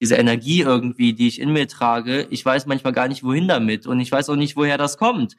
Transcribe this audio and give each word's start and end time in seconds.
diese 0.00 0.16
Energie 0.16 0.60
irgendwie, 0.60 1.12
die 1.12 1.28
ich 1.28 1.40
in 1.40 1.52
mir 1.52 1.66
trage, 1.66 2.26
ich 2.30 2.44
weiß 2.44 2.66
manchmal 2.66 2.92
gar 2.92 3.08
nicht, 3.08 3.24
wohin 3.24 3.48
damit 3.48 3.86
und 3.86 4.00
ich 4.00 4.12
weiß 4.12 4.28
auch 4.30 4.36
nicht, 4.36 4.56
woher 4.56 4.78
das 4.78 4.96
kommt. 4.96 5.36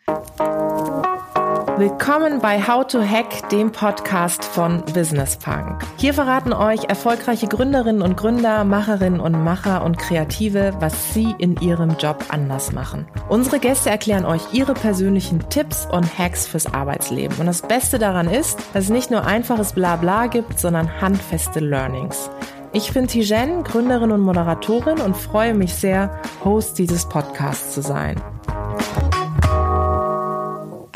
Willkommen 1.78 2.42
bei 2.42 2.62
How 2.68 2.86
to 2.86 3.02
Hack, 3.02 3.48
dem 3.52 3.72
Podcast 3.72 4.44
von 4.44 4.84
Business 4.94 5.38
Punk. 5.38 5.82
Hier 5.96 6.14
verraten 6.14 6.52
euch 6.52 6.84
erfolgreiche 6.90 7.48
Gründerinnen 7.48 8.02
und 8.02 8.18
Gründer, 8.18 8.66
Macherinnen 8.66 9.22
und 9.22 9.42
Macher 9.46 9.86
und 9.86 9.98
Kreative, 9.98 10.74
was 10.82 11.14
sie 11.14 11.34
in 11.40 11.56
ihrem 11.62 11.96
Job 11.98 12.26
anders 12.28 12.74
machen. 12.74 13.08
Unsere 13.30 13.60
Gäste 13.60 13.90
erklären 13.90 14.26
euch 14.26 14.42
ihre 14.52 14.74
persönlichen 14.74 15.48
Tipps 15.50 15.88
und 15.90 16.20
Hacks 16.20 16.48
fürs 16.48 16.66
Arbeitsleben. 16.66 17.38
Und 17.38 17.46
das 17.46 17.62
Beste 17.62 17.98
daran 17.98 18.28
ist, 18.28 18.60
dass 18.74 18.86
es 18.86 18.90
nicht 18.90 19.10
nur 19.10 19.26
einfaches 19.26 19.72
Blabla 19.72 20.28
gibt, 20.28 20.60
sondern 20.60 21.00
handfeste 21.00 21.62
Learnings. 21.62 22.30
Ich 22.72 22.94
bin 22.94 23.08
Tijen, 23.08 23.64
Gründerin 23.64 24.12
und 24.12 24.22
Moderatorin 24.22 25.00
und 25.00 25.18
freue 25.18 25.56
mich 25.56 25.74
sehr, 25.74 26.22
Host 26.46 26.78
dieses 26.78 27.10
Podcasts 27.10 27.74
zu 27.74 27.82
sein. 27.82 28.22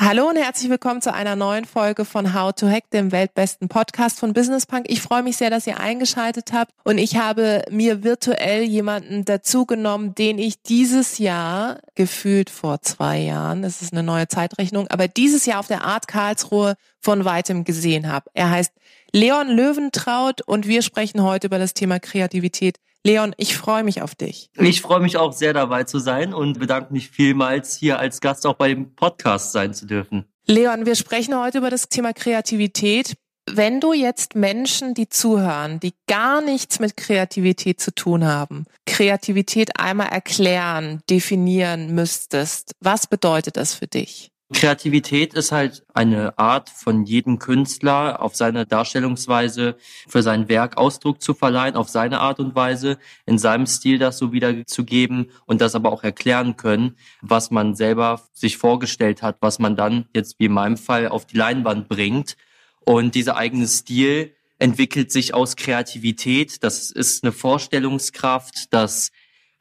Hallo 0.06 0.28
und 0.28 0.36
herzlich 0.36 0.70
willkommen 0.70 1.02
zu 1.02 1.14
einer 1.14 1.38
neuen 1.38 1.64
Folge 1.64 2.04
von 2.04 2.34
How 2.34 2.52
to 2.52 2.68
Hack, 2.68 2.90
dem 2.90 3.14
weltbesten 3.14 3.70
Podcast 3.70 4.20
von 4.20 4.34
Business 4.34 4.66
Punk. 4.66 4.88
Ich 4.90 5.02
freue 5.02 5.24
mich 5.24 5.38
sehr, 5.38 5.50
dass 5.50 5.66
ihr 5.66 5.80
eingeschaltet 5.80 6.52
habt 6.52 6.74
und 6.84 6.98
ich 6.98 7.16
habe 7.16 7.64
mir 7.72 8.04
virtuell 8.04 8.64
jemanden 8.64 9.24
dazu 9.24 9.66
genommen, 9.66 10.14
den 10.14 10.40
ich 10.40 10.62
dieses 10.62 11.20
Jahr 11.20 11.80
gefühlt 11.96 12.50
vor 12.50 12.82
zwei 12.82 13.20
Jahren, 13.20 13.62
das 13.62 13.82
ist 13.82 13.94
eine 13.94 14.04
neue 14.04 14.28
Zeitrechnung, 14.28 14.90
aber 14.90 15.08
dieses 15.08 15.46
Jahr 15.46 15.62
auf 15.62 15.68
der 15.68 15.86
Art 15.86 16.10
Karlsruhe 16.10 16.76
von 17.00 17.24
weitem 17.24 17.64
gesehen 17.64 18.12
habe. 18.12 18.30
Er 18.34 18.50
heißt 18.50 18.74
Leon 19.14 19.48
Löwentraut 19.48 20.42
und 20.42 20.68
wir 20.68 20.82
sprechen 20.82 21.24
heute 21.24 21.48
über 21.48 21.60
das 21.60 21.76
Thema 21.76 22.02
Kreativität. 22.02 22.78
Leon, 23.06 23.36
ich 23.38 23.58
freue 23.58 23.84
mich 23.84 24.02
auf 24.02 24.16
dich. 24.16 24.50
Ich 24.58 24.82
freue 24.82 25.02
mich 25.02 25.18
auch 25.18 25.34
sehr 25.34 25.54
dabei 25.54 25.84
zu 25.84 26.00
sein 26.00 26.34
und 26.34 26.58
bedanke 26.58 26.94
mich 26.94 27.10
vielmals, 27.10 27.76
hier 27.76 28.00
als 28.00 28.22
Gast 28.22 28.48
auch 28.48 28.54
bei 28.54 28.70
dem 28.70 28.96
Podcast 28.96 29.52
sein 29.52 29.74
zu 29.74 29.86
dürfen. 29.86 30.24
Leon, 30.46 30.86
wir 30.86 30.96
sprechen 30.96 31.38
heute 31.38 31.58
über 31.58 31.70
das 31.70 31.90
Thema 31.90 32.14
Kreativität. 32.14 33.16
Wenn 33.46 33.82
du 33.82 33.92
jetzt 33.92 34.36
Menschen, 34.36 34.94
die 34.94 35.10
zuhören, 35.10 35.82
die 35.82 35.94
gar 36.08 36.42
nichts 36.42 36.80
mit 36.80 36.96
Kreativität 36.96 37.82
zu 37.82 37.94
tun 37.94 38.24
haben, 38.24 38.66
Kreativität 38.86 39.78
einmal 39.78 40.08
erklären, 40.08 41.02
definieren 41.10 41.94
müsstest, 41.94 42.72
was 42.80 43.08
bedeutet 43.08 43.58
das 43.58 43.74
für 43.74 43.88
dich? 43.88 44.33
Kreativität 44.54 45.34
ist 45.34 45.52
halt 45.52 45.84
eine 45.94 46.38
Art 46.38 46.70
von 46.70 47.06
jedem 47.06 47.40
Künstler 47.40 48.22
auf 48.22 48.36
seine 48.36 48.66
Darstellungsweise 48.66 49.76
für 50.08 50.24
sein 50.24 50.48
Werk 50.50 50.78
Ausdruck 50.78 51.22
zu 51.22 51.34
verleihen, 51.34 51.76
auf 51.76 51.90
seine 51.90 52.20
Art 52.20 52.40
und 52.40 52.56
Weise, 52.56 52.98
in 53.26 53.38
seinem 53.38 53.66
Stil 53.66 54.00
das 54.00 54.18
so 54.18 54.32
wiederzugeben 54.32 55.32
und 55.46 55.62
das 55.62 55.76
aber 55.76 55.92
auch 55.92 56.04
erklären 56.04 56.56
können, 56.56 56.96
was 57.22 57.52
man 57.52 57.76
selber 57.76 58.22
sich 58.34 58.58
vorgestellt 58.58 59.22
hat, 59.22 59.38
was 59.42 59.60
man 59.60 59.76
dann 59.76 60.06
jetzt 60.16 60.40
wie 60.40 60.46
in 60.46 60.54
meinem 60.54 60.78
Fall 60.78 61.10
auf 61.10 61.26
die 61.26 61.38
Leinwand 61.38 61.90
bringt. 61.90 62.38
Und 62.86 63.16
dieser 63.16 63.38
eigene 63.38 63.68
Stil 63.68 64.34
entwickelt 64.60 65.12
sich 65.12 65.34
aus 65.34 65.56
Kreativität. 65.56 66.64
Das 66.64 66.92
ist 66.92 67.24
eine 67.24 67.34
Vorstellungskraft, 67.34 68.74
das 68.74 69.12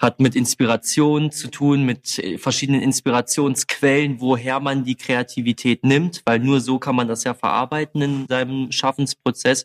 hat 0.03 0.19
mit 0.19 0.35
Inspiration 0.35 1.31
zu 1.31 1.49
tun, 1.49 1.85
mit 1.85 2.19
äh, 2.19 2.37
verschiedenen 2.37 2.83
Inspirationsquellen, 2.83 4.21
woher 4.21 4.59
man 4.59 4.85
die 4.85 4.97
Kreativität 4.97 5.85
nimmt, 5.85 6.23
weil 6.27 6.41
nur 6.41 6.61
so 6.61 6.81
kann 6.81 6.97
man 6.97 7.07
das 7.07 7.23
ja 7.23 7.35
verarbeiten 7.35 8.03
in 8.03 8.27
seinem 8.29 8.73
Schaffensprozess. 8.73 9.65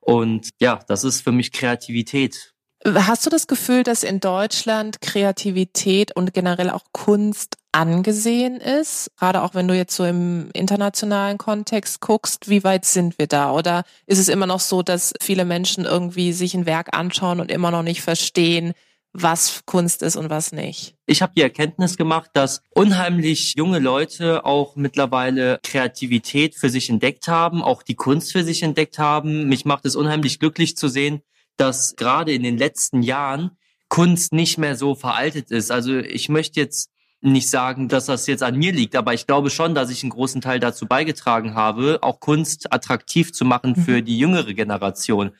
Und 0.00 0.50
ja, 0.60 0.80
das 0.88 1.04
ist 1.04 1.22
für 1.22 1.32
mich 1.32 1.52
Kreativität. 1.52 2.54
Hast 2.84 3.26
du 3.26 3.30
das 3.30 3.46
Gefühl, 3.46 3.82
dass 3.82 4.04
in 4.04 4.20
Deutschland 4.20 5.00
Kreativität 5.00 6.14
und 6.14 6.32
generell 6.32 6.70
auch 6.70 6.84
Kunst 6.92 7.56
angesehen 7.72 8.58
ist? 8.58 9.10
Gerade 9.16 9.42
auch 9.42 9.54
wenn 9.54 9.66
du 9.66 9.74
jetzt 9.74 9.96
so 9.96 10.04
im 10.04 10.50
internationalen 10.54 11.38
Kontext 11.38 12.00
guckst, 12.00 12.48
wie 12.48 12.62
weit 12.62 12.84
sind 12.84 13.18
wir 13.18 13.26
da? 13.26 13.52
Oder 13.52 13.82
ist 14.06 14.18
es 14.18 14.28
immer 14.28 14.46
noch 14.46 14.60
so, 14.60 14.82
dass 14.82 15.12
viele 15.20 15.44
Menschen 15.44 15.84
irgendwie 15.84 16.32
sich 16.32 16.54
ein 16.54 16.66
Werk 16.66 16.96
anschauen 16.96 17.40
und 17.40 17.50
immer 17.50 17.72
noch 17.72 17.82
nicht 17.82 18.00
verstehen, 18.00 18.74
was 19.22 19.62
Kunst 19.64 20.02
ist 20.02 20.16
und 20.16 20.30
was 20.30 20.52
nicht. 20.52 20.94
Ich 21.06 21.22
habe 21.22 21.32
die 21.36 21.42
Erkenntnis 21.42 21.96
gemacht, 21.96 22.30
dass 22.34 22.62
unheimlich 22.70 23.54
junge 23.56 23.78
Leute 23.78 24.44
auch 24.44 24.76
mittlerweile 24.76 25.58
Kreativität 25.62 26.54
für 26.54 26.70
sich 26.70 26.90
entdeckt 26.90 27.28
haben, 27.28 27.62
auch 27.62 27.82
die 27.82 27.94
Kunst 27.94 28.32
für 28.32 28.44
sich 28.44 28.62
entdeckt 28.62 28.98
haben. 28.98 29.48
Mich 29.48 29.64
macht 29.64 29.84
es 29.84 29.96
unheimlich 29.96 30.38
glücklich 30.38 30.76
zu 30.76 30.88
sehen, 30.88 31.22
dass 31.56 31.96
gerade 31.96 32.32
in 32.32 32.42
den 32.42 32.58
letzten 32.58 33.02
Jahren 33.02 33.52
Kunst 33.88 34.32
nicht 34.32 34.58
mehr 34.58 34.76
so 34.76 34.94
veraltet 34.94 35.50
ist. 35.50 35.70
Also 35.70 35.96
ich 35.96 36.28
möchte 36.28 36.60
jetzt 36.60 36.90
nicht 37.20 37.50
sagen, 37.50 37.88
dass 37.88 38.06
das 38.06 38.26
jetzt 38.26 38.42
an 38.42 38.56
mir 38.56 38.72
liegt, 38.72 38.94
aber 38.94 39.12
ich 39.12 39.26
glaube 39.26 39.50
schon, 39.50 39.74
dass 39.74 39.90
ich 39.90 40.02
einen 40.02 40.10
großen 40.10 40.40
Teil 40.40 40.60
dazu 40.60 40.86
beigetragen 40.86 41.54
habe, 41.54 41.98
auch 42.02 42.20
Kunst 42.20 42.72
attraktiv 42.72 43.32
zu 43.32 43.44
machen 43.44 43.74
für 43.74 44.00
mhm. 44.00 44.04
die 44.04 44.18
jüngere 44.18 44.54
Generation. 44.54 45.32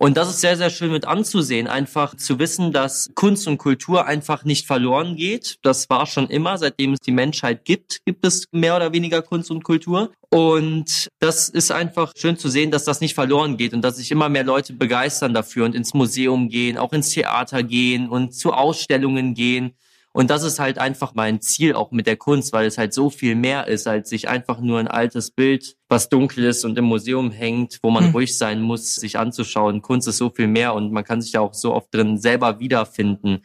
Und 0.00 0.16
das 0.16 0.30
ist 0.30 0.40
sehr, 0.40 0.56
sehr 0.56 0.70
schön 0.70 0.92
mit 0.92 1.06
anzusehen, 1.06 1.66
einfach 1.66 2.14
zu 2.14 2.38
wissen, 2.38 2.72
dass 2.72 3.10
Kunst 3.16 3.48
und 3.48 3.58
Kultur 3.58 4.06
einfach 4.06 4.44
nicht 4.44 4.64
verloren 4.64 5.16
geht. 5.16 5.56
Das 5.62 5.90
war 5.90 6.06
schon 6.06 6.28
immer, 6.28 6.56
seitdem 6.56 6.92
es 6.92 7.00
die 7.00 7.10
Menschheit 7.10 7.64
gibt, 7.64 8.04
gibt 8.04 8.24
es 8.24 8.44
mehr 8.52 8.76
oder 8.76 8.92
weniger 8.92 9.22
Kunst 9.22 9.50
und 9.50 9.64
Kultur. 9.64 10.12
Und 10.30 11.08
das 11.18 11.48
ist 11.48 11.72
einfach 11.72 12.12
schön 12.16 12.36
zu 12.36 12.48
sehen, 12.48 12.70
dass 12.70 12.84
das 12.84 13.00
nicht 13.00 13.14
verloren 13.14 13.56
geht 13.56 13.74
und 13.74 13.82
dass 13.82 13.96
sich 13.96 14.12
immer 14.12 14.28
mehr 14.28 14.44
Leute 14.44 14.72
begeistern 14.72 15.34
dafür 15.34 15.64
und 15.64 15.74
ins 15.74 15.94
Museum 15.94 16.48
gehen, 16.48 16.78
auch 16.78 16.92
ins 16.92 17.10
Theater 17.10 17.64
gehen 17.64 18.08
und 18.08 18.32
zu 18.32 18.52
Ausstellungen 18.52 19.34
gehen. 19.34 19.72
Und 20.12 20.30
das 20.30 20.42
ist 20.42 20.58
halt 20.58 20.78
einfach 20.78 21.14
mein 21.14 21.40
Ziel 21.40 21.74
auch 21.74 21.90
mit 21.90 22.06
der 22.06 22.16
Kunst, 22.16 22.52
weil 22.52 22.66
es 22.66 22.78
halt 22.78 22.94
so 22.94 23.10
viel 23.10 23.34
mehr 23.34 23.66
ist, 23.66 23.86
als 23.86 24.08
sich 24.08 24.28
einfach 24.28 24.60
nur 24.60 24.78
ein 24.78 24.88
altes 24.88 25.30
Bild, 25.30 25.76
was 25.88 26.08
dunkel 26.08 26.44
ist 26.44 26.64
und 26.64 26.78
im 26.78 26.86
Museum 26.86 27.30
hängt, 27.30 27.78
wo 27.82 27.90
man 27.90 28.06
hm. 28.06 28.12
ruhig 28.12 28.36
sein 28.36 28.62
muss, 28.62 28.94
sich 28.94 29.18
anzuschauen. 29.18 29.82
Kunst 29.82 30.08
ist 30.08 30.18
so 30.18 30.30
viel 30.30 30.48
mehr 30.48 30.74
und 30.74 30.92
man 30.92 31.04
kann 31.04 31.20
sich 31.20 31.32
da 31.32 31.40
auch 31.40 31.54
so 31.54 31.74
oft 31.74 31.94
drin 31.94 32.18
selber 32.18 32.58
wiederfinden. 32.58 33.42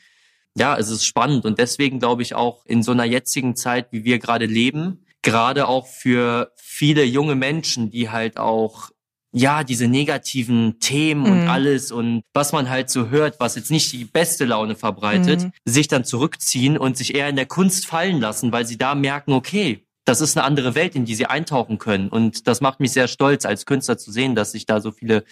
Ja, 0.58 0.78
es 0.78 0.90
ist 0.90 1.06
spannend 1.06 1.46
und 1.46 1.60
deswegen 1.60 2.00
glaube 2.00 2.22
ich 2.22 2.36
auch 2.36 2.66
in 2.66 2.82
so 2.82 2.92
einer 2.92 3.06
jetzigen 3.06 3.56
Zeit, 3.56 3.88
wie 3.92 4.04
wir 4.04 4.20
gerade 4.20 4.46
leben, 4.46 5.06
gerade 5.24 5.68
auch 5.68 5.88
für 5.88 6.52
viele 6.56 7.04
junge 7.04 7.36
Menschen, 7.36 7.90
die 7.90 8.10
halt 8.10 8.38
auch 8.38 8.92
ja, 9.34 9.64
diese 9.64 9.88
negativen 9.88 10.80
Themen 10.80 11.26
und 11.26 11.44
mhm. 11.44 11.50
alles 11.50 11.92
und 11.92 12.24
was 12.34 12.52
man 12.52 12.70
halt 12.70 12.92
so 12.92 13.10
hört, 13.10 13.40
was 13.40 13.56
jetzt 13.56 13.72
nicht 13.72 13.92
die 13.92 14.06
beste 14.06 14.46
Laune 14.46 14.76
verbreitet, 14.76 15.44
mhm. 15.44 15.52
sich 15.66 15.88
dann 15.88 16.06
zurückziehen 16.06 16.78
und 16.78 16.98
sich 16.98 17.16
eher 17.16 17.30
in 17.30 17.36
der 17.36 17.48
Kunst 17.48 17.88
fallen 17.88 18.22
lassen, 18.22 18.52
weil 18.52 18.68
sie 18.68 18.78
da 18.78 18.94
merken, 18.94 19.34
okay, 19.34 19.88
das 20.06 20.22
ist 20.22 20.38
eine 20.38 20.46
andere 20.46 20.76
Welt, 20.76 20.96
in 20.96 21.06
die 21.06 21.16
sie 21.16 21.26
eintauchen 21.26 21.80
können. 21.80 22.10
Und 22.10 22.48
das 22.48 22.62
macht 22.62 22.80
mich 22.80 22.92
sehr 22.92 23.08
stolz, 23.08 23.46
als 23.46 23.66
Künstler 23.66 23.98
zu 23.98 24.12
sehen, 24.12 24.36
dass 24.36 24.52
sich 24.52 24.68
da 24.68 24.82
so 24.82 24.92
viele 24.92 25.24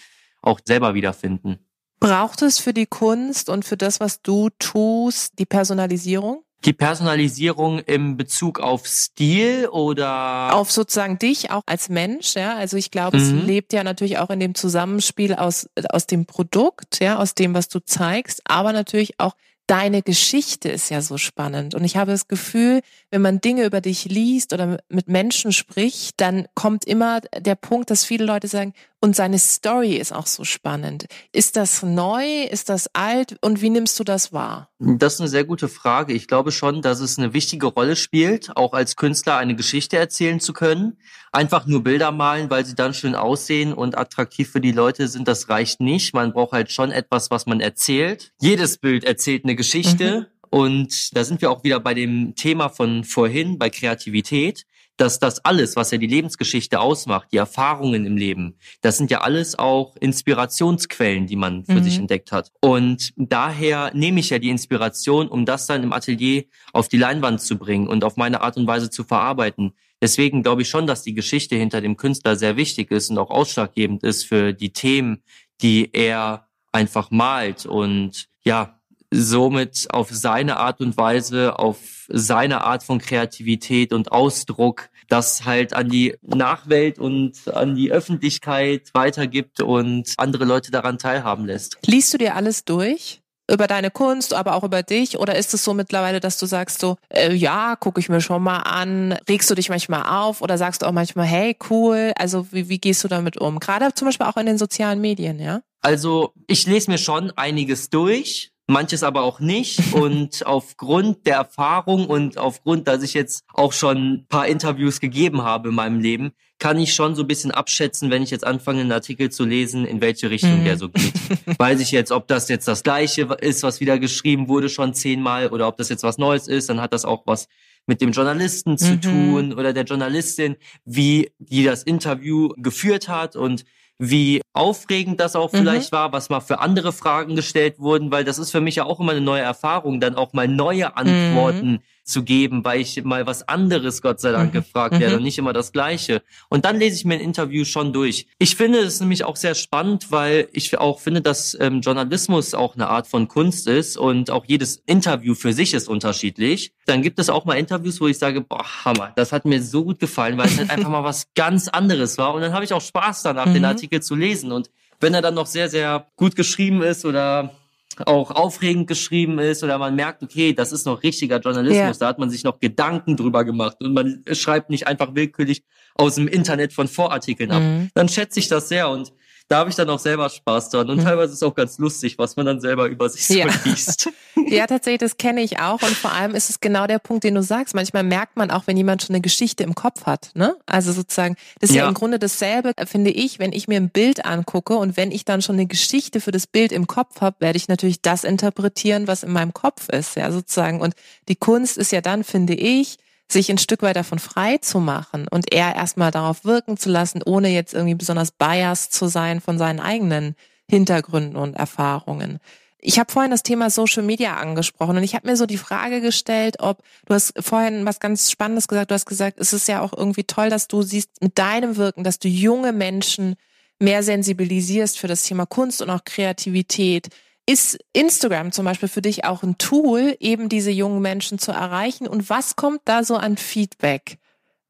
auch 0.42 0.60
selber 0.64 0.94
wiederfinden. 0.94 1.58
Braucht 2.00 2.42
es 2.42 2.58
für 2.58 2.74
die 2.74 2.86
Kunst 2.86 3.48
und 3.48 3.64
für 3.64 3.76
das, 3.76 4.00
was 4.00 4.22
du 4.22 4.48
tust, 4.58 5.38
die 5.38 5.46
Personalisierung? 5.46 6.42
Die 6.64 6.72
Personalisierung 6.72 7.80
im 7.80 8.16
Bezug 8.16 8.60
auf 8.60 8.86
Stil 8.86 9.68
oder 9.68 10.54
auf 10.54 10.70
sozusagen 10.70 11.18
dich 11.18 11.50
auch 11.50 11.62
als 11.66 11.88
Mensch, 11.88 12.34
ja. 12.34 12.56
Also 12.56 12.76
ich 12.76 12.90
glaube, 12.90 13.18
mhm. 13.18 13.22
es 13.22 13.46
lebt 13.46 13.72
ja 13.72 13.82
natürlich 13.84 14.18
auch 14.18 14.30
in 14.30 14.40
dem 14.40 14.54
Zusammenspiel 14.54 15.34
aus 15.34 15.68
aus 15.88 16.06
dem 16.06 16.26
Produkt, 16.26 17.00
ja, 17.00 17.18
aus 17.18 17.34
dem, 17.34 17.54
was 17.54 17.68
du 17.68 17.80
zeigst, 17.80 18.42
aber 18.44 18.72
natürlich 18.72 19.18
auch 19.18 19.34
deine 19.66 20.02
Geschichte 20.02 20.68
ist 20.68 20.90
ja 20.90 21.00
so 21.00 21.18
spannend. 21.18 21.74
Und 21.74 21.84
ich 21.84 21.96
habe 21.96 22.10
das 22.10 22.28
Gefühl, 22.28 22.80
wenn 23.10 23.22
man 23.22 23.40
Dinge 23.40 23.64
über 23.64 23.80
dich 23.80 24.04
liest 24.04 24.52
oder 24.52 24.78
mit 24.88 25.08
Menschen 25.08 25.52
spricht, 25.52 26.20
dann 26.20 26.46
kommt 26.54 26.84
immer 26.84 27.20
der 27.20 27.54
Punkt, 27.54 27.90
dass 27.90 28.04
viele 28.04 28.24
Leute 28.24 28.48
sagen, 28.48 28.74
und 29.02 29.16
seine 29.16 29.40
Story 29.40 29.96
ist 29.96 30.12
auch 30.12 30.28
so 30.28 30.44
spannend. 30.44 31.06
Ist 31.32 31.56
das 31.56 31.82
neu? 31.82 32.44
Ist 32.44 32.68
das 32.68 32.88
alt? 32.94 33.36
Und 33.40 33.60
wie 33.60 33.68
nimmst 33.68 33.98
du 33.98 34.04
das 34.04 34.32
wahr? 34.32 34.70
Das 34.78 35.14
ist 35.14 35.20
eine 35.20 35.28
sehr 35.28 35.42
gute 35.42 35.68
Frage. 35.68 36.12
Ich 36.12 36.28
glaube 36.28 36.52
schon, 36.52 36.82
dass 36.82 37.00
es 37.00 37.18
eine 37.18 37.34
wichtige 37.34 37.66
Rolle 37.66 37.96
spielt, 37.96 38.56
auch 38.56 38.74
als 38.74 38.94
Künstler 38.94 39.38
eine 39.38 39.56
Geschichte 39.56 39.96
erzählen 39.96 40.38
zu 40.38 40.52
können. 40.52 40.98
Einfach 41.32 41.66
nur 41.66 41.82
Bilder 41.82 42.12
malen, 42.12 42.48
weil 42.48 42.64
sie 42.64 42.76
dann 42.76 42.94
schön 42.94 43.16
aussehen 43.16 43.72
und 43.72 43.98
attraktiv 43.98 44.48
für 44.48 44.60
die 44.60 44.72
Leute 44.72 45.08
sind, 45.08 45.26
das 45.26 45.48
reicht 45.48 45.80
nicht. 45.80 46.14
Man 46.14 46.32
braucht 46.32 46.52
halt 46.52 46.70
schon 46.70 46.92
etwas, 46.92 47.28
was 47.32 47.44
man 47.46 47.60
erzählt. 47.60 48.32
Jedes 48.40 48.78
Bild 48.78 49.02
erzählt 49.02 49.44
eine 49.44 49.56
Geschichte. 49.56 50.20
Mhm. 50.20 50.26
Und 50.50 51.16
da 51.16 51.24
sind 51.24 51.40
wir 51.40 51.50
auch 51.50 51.64
wieder 51.64 51.80
bei 51.80 51.94
dem 51.94 52.36
Thema 52.36 52.68
von 52.68 53.02
vorhin, 53.02 53.58
bei 53.58 53.68
Kreativität 53.68 54.64
dass 54.96 55.18
das 55.18 55.44
alles, 55.44 55.76
was 55.76 55.90
ja 55.90 55.98
die 55.98 56.06
Lebensgeschichte 56.06 56.80
ausmacht, 56.80 57.28
die 57.32 57.38
Erfahrungen 57.38 58.06
im 58.06 58.16
Leben, 58.16 58.56
das 58.82 58.98
sind 58.98 59.10
ja 59.10 59.22
alles 59.22 59.58
auch 59.58 59.96
Inspirationsquellen, 59.96 61.26
die 61.26 61.36
man 61.36 61.64
für 61.64 61.74
mhm. 61.74 61.84
sich 61.84 61.98
entdeckt 61.98 62.32
hat. 62.32 62.50
Und 62.60 63.12
daher 63.16 63.90
nehme 63.94 64.20
ich 64.20 64.30
ja 64.30 64.38
die 64.38 64.50
Inspiration, 64.50 65.28
um 65.28 65.44
das 65.44 65.66
dann 65.66 65.82
im 65.82 65.92
Atelier 65.92 66.44
auf 66.72 66.88
die 66.88 66.98
Leinwand 66.98 67.40
zu 67.40 67.58
bringen 67.58 67.88
und 67.88 68.04
auf 68.04 68.16
meine 68.16 68.42
Art 68.42 68.56
und 68.56 68.66
Weise 68.66 68.90
zu 68.90 69.04
verarbeiten. 69.04 69.72
Deswegen 70.00 70.42
glaube 70.42 70.62
ich 70.62 70.68
schon, 70.68 70.86
dass 70.86 71.02
die 71.02 71.14
Geschichte 71.14 71.56
hinter 71.56 71.80
dem 71.80 71.96
Künstler 71.96 72.36
sehr 72.36 72.56
wichtig 72.56 72.90
ist 72.90 73.10
und 73.10 73.18
auch 73.18 73.30
ausschlaggebend 73.30 74.02
ist 74.02 74.24
für 74.24 74.52
die 74.52 74.72
Themen, 74.72 75.22
die 75.62 75.90
er 75.92 76.48
einfach 76.72 77.10
malt. 77.10 77.66
Und 77.66 78.26
ja, 78.44 78.81
somit 79.12 79.86
auf 79.90 80.08
seine 80.10 80.56
Art 80.56 80.80
und 80.80 80.96
Weise, 80.96 81.58
auf 81.58 82.06
seine 82.08 82.64
Art 82.64 82.82
von 82.82 82.98
Kreativität 82.98 83.92
und 83.92 84.10
Ausdruck 84.10 84.88
das 85.08 85.44
halt 85.44 85.74
an 85.74 85.90
die 85.90 86.16
Nachwelt 86.22 86.98
und 86.98 87.48
an 87.48 87.74
die 87.74 87.92
Öffentlichkeit 87.92 88.88
weitergibt 88.94 89.60
und 89.60 90.14
andere 90.16 90.46
Leute 90.46 90.70
daran 90.70 90.96
teilhaben 90.96 91.44
lässt. 91.44 91.76
Liest 91.84 92.14
du 92.14 92.18
dir 92.18 92.34
alles 92.34 92.64
durch? 92.64 93.18
über 93.50 93.66
deine 93.66 93.90
Kunst, 93.90 94.34
aber 94.34 94.54
auch 94.54 94.62
über 94.62 94.82
dich? 94.82 95.18
Oder 95.18 95.36
ist 95.36 95.52
es 95.52 95.64
so 95.64 95.74
mittlerweile, 95.74 96.20
dass 96.20 96.38
du 96.38 96.46
sagst 96.46 96.80
so, 96.80 96.96
äh, 97.10 97.34
ja, 97.34 97.76
gucke 97.76 98.00
ich 98.00 98.08
mir 98.08 98.20
schon 98.20 98.42
mal 98.42 98.60
an, 98.60 99.18
regst 99.28 99.50
du 99.50 99.54
dich 99.54 99.68
manchmal 99.68 100.04
auf 100.04 100.40
oder 100.40 100.56
sagst 100.56 100.80
du 100.80 100.86
auch 100.86 100.92
manchmal, 100.92 101.26
hey, 101.26 101.56
cool, 101.68 102.12
also 102.16 102.46
wie, 102.52 102.68
wie 102.68 102.78
gehst 102.78 103.04
du 103.04 103.08
damit 103.08 103.38
um? 103.38 103.58
Gerade 103.58 103.92
zum 103.94 104.06
Beispiel 104.06 104.26
auch 104.26 104.36
in 104.36 104.46
den 104.46 104.58
sozialen 104.58 105.00
Medien, 105.00 105.38
ja? 105.38 105.60
Also 105.82 106.32
ich 106.46 106.66
lese 106.66 106.90
mir 106.90 106.98
schon 106.98 107.32
einiges 107.32 107.90
durch, 107.90 108.51
manches 108.66 109.02
aber 109.02 109.22
auch 109.22 109.40
nicht. 109.40 109.80
Und 109.92 110.46
aufgrund 110.46 111.26
der 111.26 111.36
Erfahrung 111.36 112.06
und 112.06 112.38
aufgrund, 112.38 112.88
dass 112.88 113.02
ich 113.02 113.14
jetzt 113.14 113.44
auch 113.52 113.72
schon 113.72 113.96
ein 113.96 114.26
paar 114.28 114.46
Interviews 114.46 115.00
gegeben 115.00 115.42
habe 115.42 115.68
in 115.68 115.74
meinem 115.74 116.00
Leben, 116.00 116.32
kann 116.58 116.78
ich 116.78 116.94
schon 116.94 117.14
so 117.14 117.22
ein 117.22 117.28
bisschen 117.28 117.50
abschätzen, 117.50 118.10
wenn 118.10 118.22
ich 118.22 118.30
jetzt 118.30 118.46
anfange, 118.46 118.82
einen 118.82 118.92
Artikel 118.92 119.30
zu 119.30 119.44
lesen, 119.44 119.84
in 119.84 120.00
welche 120.00 120.30
Richtung 120.30 120.60
mhm. 120.60 120.64
der 120.64 120.78
so 120.78 120.88
geht. 120.88 121.12
Weiß 121.58 121.80
ich 121.80 121.90
jetzt, 121.90 122.12
ob 122.12 122.28
das 122.28 122.48
jetzt 122.48 122.68
das 122.68 122.84
Gleiche 122.84 123.22
ist, 123.40 123.64
was 123.64 123.80
wieder 123.80 123.98
geschrieben 123.98 124.48
wurde 124.48 124.68
schon 124.68 124.94
zehnmal, 124.94 125.48
oder 125.48 125.66
ob 125.66 125.76
das 125.76 125.88
jetzt 125.88 126.04
was 126.04 126.18
Neues 126.18 126.46
ist, 126.46 126.68
dann 126.68 126.80
hat 126.80 126.92
das 126.92 127.04
auch 127.04 127.22
was 127.26 127.48
mit 127.86 128.00
dem 128.00 128.12
Journalisten 128.12 128.78
zu 128.78 128.92
mhm. 128.92 129.00
tun 129.00 129.52
oder 129.54 129.72
der 129.72 129.84
Journalistin, 129.84 130.56
wie 130.84 131.32
die 131.38 131.64
das 131.64 131.82
Interview 131.82 132.50
geführt 132.56 133.08
hat 133.08 133.34
und 133.34 133.64
wie 133.98 134.40
aufregend 134.52 135.20
das 135.20 135.36
auch 135.36 135.50
vielleicht 135.50 135.92
mhm. 135.92 135.96
war, 135.96 136.12
was 136.12 136.28
mal 136.28 136.40
für 136.40 136.60
andere 136.60 136.92
Fragen 136.92 137.36
gestellt 137.36 137.78
wurden, 137.78 138.10
weil 138.10 138.24
das 138.24 138.38
ist 138.38 138.50
für 138.50 138.60
mich 138.60 138.76
ja 138.76 138.84
auch 138.84 139.00
immer 139.00 139.12
eine 139.12 139.20
neue 139.20 139.42
Erfahrung, 139.42 140.00
dann 140.00 140.16
auch 140.16 140.32
mal 140.32 140.48
neue 140.48 140.96
Antworten 140.96 141.72
mhm 141.72 141.82
zu 142.04 142.24
geben, 142.24 142.64
weil 142.64 142.80
ich 142.80 143.02
mal 143.04 143.26
was 143.26 143.48
anderes, 143.48 144.02
Gott 144.02 144.20
sei 144.20 144.32
Dank, 144.32 144.52
mhm. 144.52 144.58
gefragt 144.58 144.98
werde 144.98 145.10
mhm. 145.10 145.18
und 145.18 145.22
nicht 145.22 145.38
immer 145.38 145.52
das 145.52 145.72
Gleiche. 145.72 146.22
Und 146.48 146.64
dann 146.64 146.78
lese 146.78 146.96
ich 146.96 147.04
mir 147.04 147.14
ein 147.14 147.20
Interview 147.20 147.64
schon 147.64 147.92
durch. 147.92 148.26
Ich 148.38 148.56
finde 148.56 148.78
es 148.80 149.00
nämlich 149.00 149.24
auch 149.24 149.36
sehr 149.36 149.54
spannend, 149.54 150.10
weil 150.10 150.48
ich 150.52 150.76
auch 150.78 151.00
finde, 151.00 151.20
dass 151.20 151.56
ähm, 151.60 151.80
Journalismus 151.80 152.54
auch 152.54 152.74
eine 152.74 152.88
Art 152.88 153.06
von 153.06 153.28
Kunst 153.28 153.68
ist 153.68 153.96
und 153.96 154.30
auch 154.30 154.44
jedes 154.46 154.82
Interview 154.86 155.34
für 155.34 155.52
sich 155.52 155.74
ist 155.74 155.88
unterschiedlich. 155.88 156.72
Dann 156.86 157.02
gibt 157.02 157.18
es 157.18 157.30
auch 157.30 157.44
mal 157.44 157.54
Interviews, 157.54 158.00
wo 158.00 158.08
ich 158.08 158.18
sage, 158.18 158.40
boah, 158.40 158.64
Hammer, 158.84 159.12
das 159.14 159.32
hat 159.32 159.44
mir 159.44 159.62
so 159.62 159.84
gut 159.84 159.98
gefallen, 160.00 160.38
weil 160.38 160.46
es 160.46 160.58
halt 160.58 160.70
einfach 160.70 160.90
mal 160.90 161.04
was 161.04 161.28
ganz 161.34 161.68
anderes 161.68 162.18
war. 162.18 162.34
Und 162.34 162.42
dann 162.42 162.52
habe 162.52 162.64
ich 162.64 162.72
auch 162.72 162.80
Spaß 162.80 163.22
danach, 163.22 163.46
mhm. 163.46 163.54
den 163.54 163.64
Artikel 163.64 164.02
zu 164.02 164.14
lesen. 164.14 164.50
Und 164.50 164.70
wenn 165.00 165.14
er 165.14 165.22
dann 165.22 165.34
noch 165.34 165.46
sehr, 165.46 165.68
sehr 165.68 166.06
gut 166.16 166.36
geschrieben 166.36 166.82
ist 166.82 167.04
oder 167.04 167.52
auch 168.00 168.30
aufregend 168.30 168.86
geschrieben 168.86 169.38
ist 169.38 169.62
oder 169.62 169.78
man 169.78 169.94
merkt, 169.94 170.22
okay, 170.22 170.52
das 170.52 170.72
ist 170.72 170.86
noch 170.86 171.02
richtiger 171.02 171.40
Journalismus, 171.40 171.76
ja. 171.76 171.92
da 171.98 172.06
hat 172.08 172.18
man 172.18 172.30
sich 172.30 172.44
noch 172.44 172.60
Gedanken 172.60 173.16
drüber 173.16 173.44
gemacht 173.44 173.76
und 173.80 173.94
man 173.94 174.24
schreibt 174.32 174.70
nicht 174.70 174.86
einfach 174.86 175.14
willkürlich 175.14 175.62
aus 175.94 176.14
dem 176.14 176.28
Internet 176.28 176.72
von 176.72 176.88
Vorartikeln 176.88 177.50
ab. 177.50 177.62
Mhm. 177.62 177.90
Dann 177.94 178.08
schätze 178.08 178.40
ich 178.40 178.48
das 178.48 178.68
sehr 178.68 178.88
und 178.88 179.12
da 179.48 179.58
habe 179.58 179.70
ich 179.70 179.76
dann 179.76 179.88
auch 179.90 179.98
selber 179.98 180.28
Spaß 180.28 180.70
dran. 180.70 180.88
Und 180.90 180.98
mhm. 180.98 181.04
teilweise 181.04 181.32
ist 181.32 181.36
es 181.36 181.42
auch 181.42 181.54
ganz 181.54 181.78
lustig, 181.78 182.18
was 182.18 182.36
man 182.36 182.46
dann 182.46 182.60
selber 182.60 182.86
über 182.86 183.08
sich 183.08 183.26
so 183.26 183.34
ja. 183.34 183.46
liest. 183.64 184.08
ja, 184.48 184.66
tatsächlich, 184.66 185.00
das 185.00 185.16
kenne 185.16 185.42
ich 185.42 185.60
auch. 185.60 185.82
Und 185.82 185.96
vor 185.96 186.12
allem 186.12 186.34
ist 186.34 186.50
es 186.50 186.60
genau 186.60 186.86
der 186.86 186.98
Punkt, 186.98 187.24
den 187.24 187.34
du 187.34 187.42
sagst. 187.42 187.74
Manchmal 187.74 188.02
merkt 188.02 188.36
man 188.36 188.50
auch, 188.50 188.66
wenn 188.66 188.76
jemand 188.76 189.02
schon 189.02 189.14
eine 189.14 189.20
Geschichte 189.20 189.62
im 189.62 189.74
Kopf 189.74 190.06
hat. 190.06 190.30
Ne? 190.34 190.56
Also 190.66 190.92
sozusagen, 190.92 191.36
das 191.60 191.70
ist 191.70 191.76
ja. 191.76 191.82
ja 191.82 191.88
im 191.88 191.94
Grunde 191.94 192.18
dasselbe, 192.18 192.72
finde 192.86 193.10
ich, 193.10 193.38
wenn 193.38 193.52
ich 193.52 193.68
mir 193.68 193.76
ein 193.76 193.90
Bild 193.90 194.24
angucke 194.24 194.76
und 194.76 194.96
wenn 194.96 195.10
ich 195.10 195.24
dann 195.24 195.42
schon 195.42 195.56
eine 195.56 195.66
Geschichte 195.66 196.20
für 196.20 196.30
das 196.30 196.46
Bild 196.46 196.72
im 196.72 196.86
Kopf 196.86 197.20
habe, 197.20 197.36
werde 197.40 197.56
ich 197.56 197.68
natürlich 197.68 198.00
das 198.02 198.24
interpretieren, 198.24 199.06
was 199.06 199.22
in 199.22 199.32
meinem 199.32 199.52
Kopf 199.52 199.88
ist. 199.88 200.16
Ja, 200.16 200.30
sozusagen. 200.30 200.80
Und 200.80 200.94
die 201.28 201.36
Kunst 201.36 201.78
ist 201.78 201.92
ja 201.92 202.00
dann, 202.00 202.24
finde 202.24 202.54
ich, 202.54 202.98
sich 203.32 203.50
ein 203.50 203.58
Stück 203.58 203.82
weit 203.82 203.96
davon 203.96 204.18
frei 204.18 204.58
zu 204.58 204.80
machen 204.80 205.26
und 205.28 205.52
eher 205.52 205.74
erstmal 205.74 206.10
darauf 206.10 206.44
wirken 206.44 206.76
zu 206.76 206.90
lassen, 206.90 207.22
ohne 207.22 207.48
jetzt 207.48 207.74
irgendwie 207.74 207.94
besonders 207.94 208.30
biased 208.32 208.92
zu 208.92 209.06
sein 209.06 209.40
von 209.40 209.58
seinen 209.58 209.80
eigenen 209.80 210.34
Hintergründen 210.68 211.36
und 211.36 211.54
Erfahrungen. 211.54 212.38
Ich 212.84 212.98
habe 212.98 213.12
vorhin 213.12 213.30
das 213.30 213.44
Thema 213.44 213.70
Social 213.70 214.02
Media 214.02 214.36
angesprochen 214.36 214.96
und 214.96 215.04
ich 215.04 215.14
habe 215.14 215.28
mir 215.28 215.36
so 215.36 215.46
die 215.46 215.56
Frage 215.56 216.00
gestellt, 216.00 216.56
ob 216.58 216.82
du 217.06 217.14
hast 217.14 217.32
vorhin 217.38 217.86
was 217.86 218.00
ganz 218.00 218.30
Spannendes 218.30 218.66
gesagt. 218.66 218.90
Du 218.90 218.94
hast 218.94 219.06
gesagt, 219.06 219.38
es 219.38 219.52
ist 219.52 219.68
ja 219.68 219.80
auch 219.80 219.92
irgendwie 219.92 220.24
toll, 220.24 220.50
dass 220.50 220.66
du 220.66 220.82
siehst 220.82 221.22
mit 221.22 221.38
deinem 221.38 221.76
Wirken, 221.76 222.02
dass 222.02 222.18
du 222.18 222.26
junge 222.26 222.72
Menschen 222.72 223.36
mehr 223.78 224.02
sensibilisierst 224.02 224.98
für 224.98 225.06
das 225.06 225.22
Thema 225.22 225.46
Kunst 225.46 225.80
und 225.80 225.90
auch 225.90 226.04
Kreativität. 226.04 227.08
Ist 227.46 227.78
Instagram 227.92 228.52
zum 228.52 228.64
Beispiel 228.64 228.88
für 228.88 229.02
dich 229.02 229.24
auch 229.24 229.42
ein 229.42 229.58
Tool, 229.58 230.16
eben 230.20 230.48
diese 230.48 230.70
jungen 230.70 231.02
Menschen 231.02 231.38
zu 231.38 231.50
erreichen? 231.50 232.06
Und 232.06 232.30
was 232.30 232.56
kommt 232.56 232.82
da 232.84 233.02
so 233.02 233.16
an 233.16 233.36
Feedback? 233.36 234.18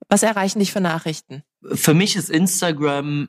Was 0.09 0.23
erreichen 0.23 0.59
dich 0.59 0.73
für 0.73 0.81
Nachrichten? 0.81 1.43
Für 1.63 1.95
mich 1.95 2.17
ist 2.17 2.31
Instagram, 2.31 3.29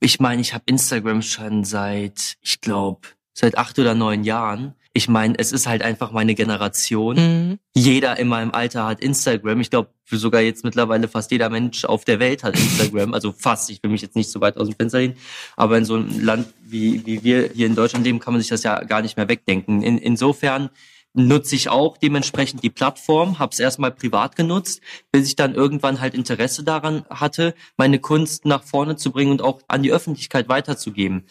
ich 0.00 0.20
meine, 0.20 0.40
ich 0.40 0.54
habe 0.54 0.64
Instagram 0.66 1.22
schon 1.22 1.64
seit, 1.64 2.36
ich 2.40 2.60
glaube, 2.60 3.08
seit 3.32 3.58
acht 3.58 3.78
oder 3.78 3.94
neun 3.94 4.22
Jahren 4.24 4.74
ich 4.96 5.08
meine, 5.08 5.34
es 5.36 5.50
ist 5.50 5.66
halt 5.66 5.82
einfach 5.82 6.12
meine 6.12 6.36
Generation. 6.36 7.16
Mhm. 7.16 7.58
Jeder 7.74 8.16
in 8.16 8.28
meinem 8.28 8.52
Alter 8.52 8.86
hat 8.86 9.00
Instagram. 9.00 9.60
Ich 9.60 9.68
glaube, 9.68 9.90
sogar 10.08 10.40
jetzt 10.40 10.62
mittlerweile 10.62 11.08
fast 11.08 11.32
jeder 11.32 11.50
Mensch 11.50 11.84
auf 11.84 12.04
der 12.04 12.20
Welt 12.20 12.44
hat 12.44 12.56
Instagram. 12.56 13.12
also 13.12 13.32
fast, 13.32 13.68
ich 13.70 13.82
will 13.82 13.90
mich 13.90 14.02
jetzt 14.02 14.14
nicht 14.14 14.30
so 14.30 14.40
weit 14.40 14.56
aus 14.56 14.68
dem 14.68 14.76
Fenster 14.76 15.00
hin. 15.00 15.16
Aber 15.56 15.76
in 15.76 15.84
so 15.84 15.96
einem 15.96 16.24
Land 16.24 16.46
wie, 16.64 17.04
wie 17.06 17.24
wir 17.24 17.50
hier 17.52 17.66
in 17.66 17.74
Deutschland 17.74 18.06
leben, 18.06 18.20
kann 18.20 18.34
man 18.34 18.40
sich 18.40 18.50
das 18.50 18.62
ja 18.62 18.84
gar 18.84 19.02
nicht 19.02 19.16
mehr 19.16 19.28
wegdenken. 19.28 19.82
In, 19.82 19.98
insofern 19.98 20.70
nutze 21.12 21.56
ich 21.56 21.68
auch 21.68 21.96
dementsprechend 21.96 22.62
die 22.62 22.70
Plattform, 22.70 23.40
habe 23.40 23.50
es 23.52 23.58
erstmal 23.58 23.90
privat 23.90 24.36
genutzt, 24.36 24.80
bis 25.10 25.26
ich 25.26 25.34
dann 25.34 25.54
irgendwann 25.54 26.00
halt 26.00 26.14
Interesse 26.14 26.62
daran 26.62 27.04
hatte, 27.10 27.54
meine 27.76 27.98
Kunst 27.98 28.44
nach 28.44 28.62
vorne 28.62 28.94
zu 28.94 29.10
bringen 29.10 29.32
und 29.32 29.42
auch 29.42 29.60
an 29.66 29.82
die 29.82 29.92
Öffentlichkeit 29.92 30.48
weiterzugeben 30.48 31.24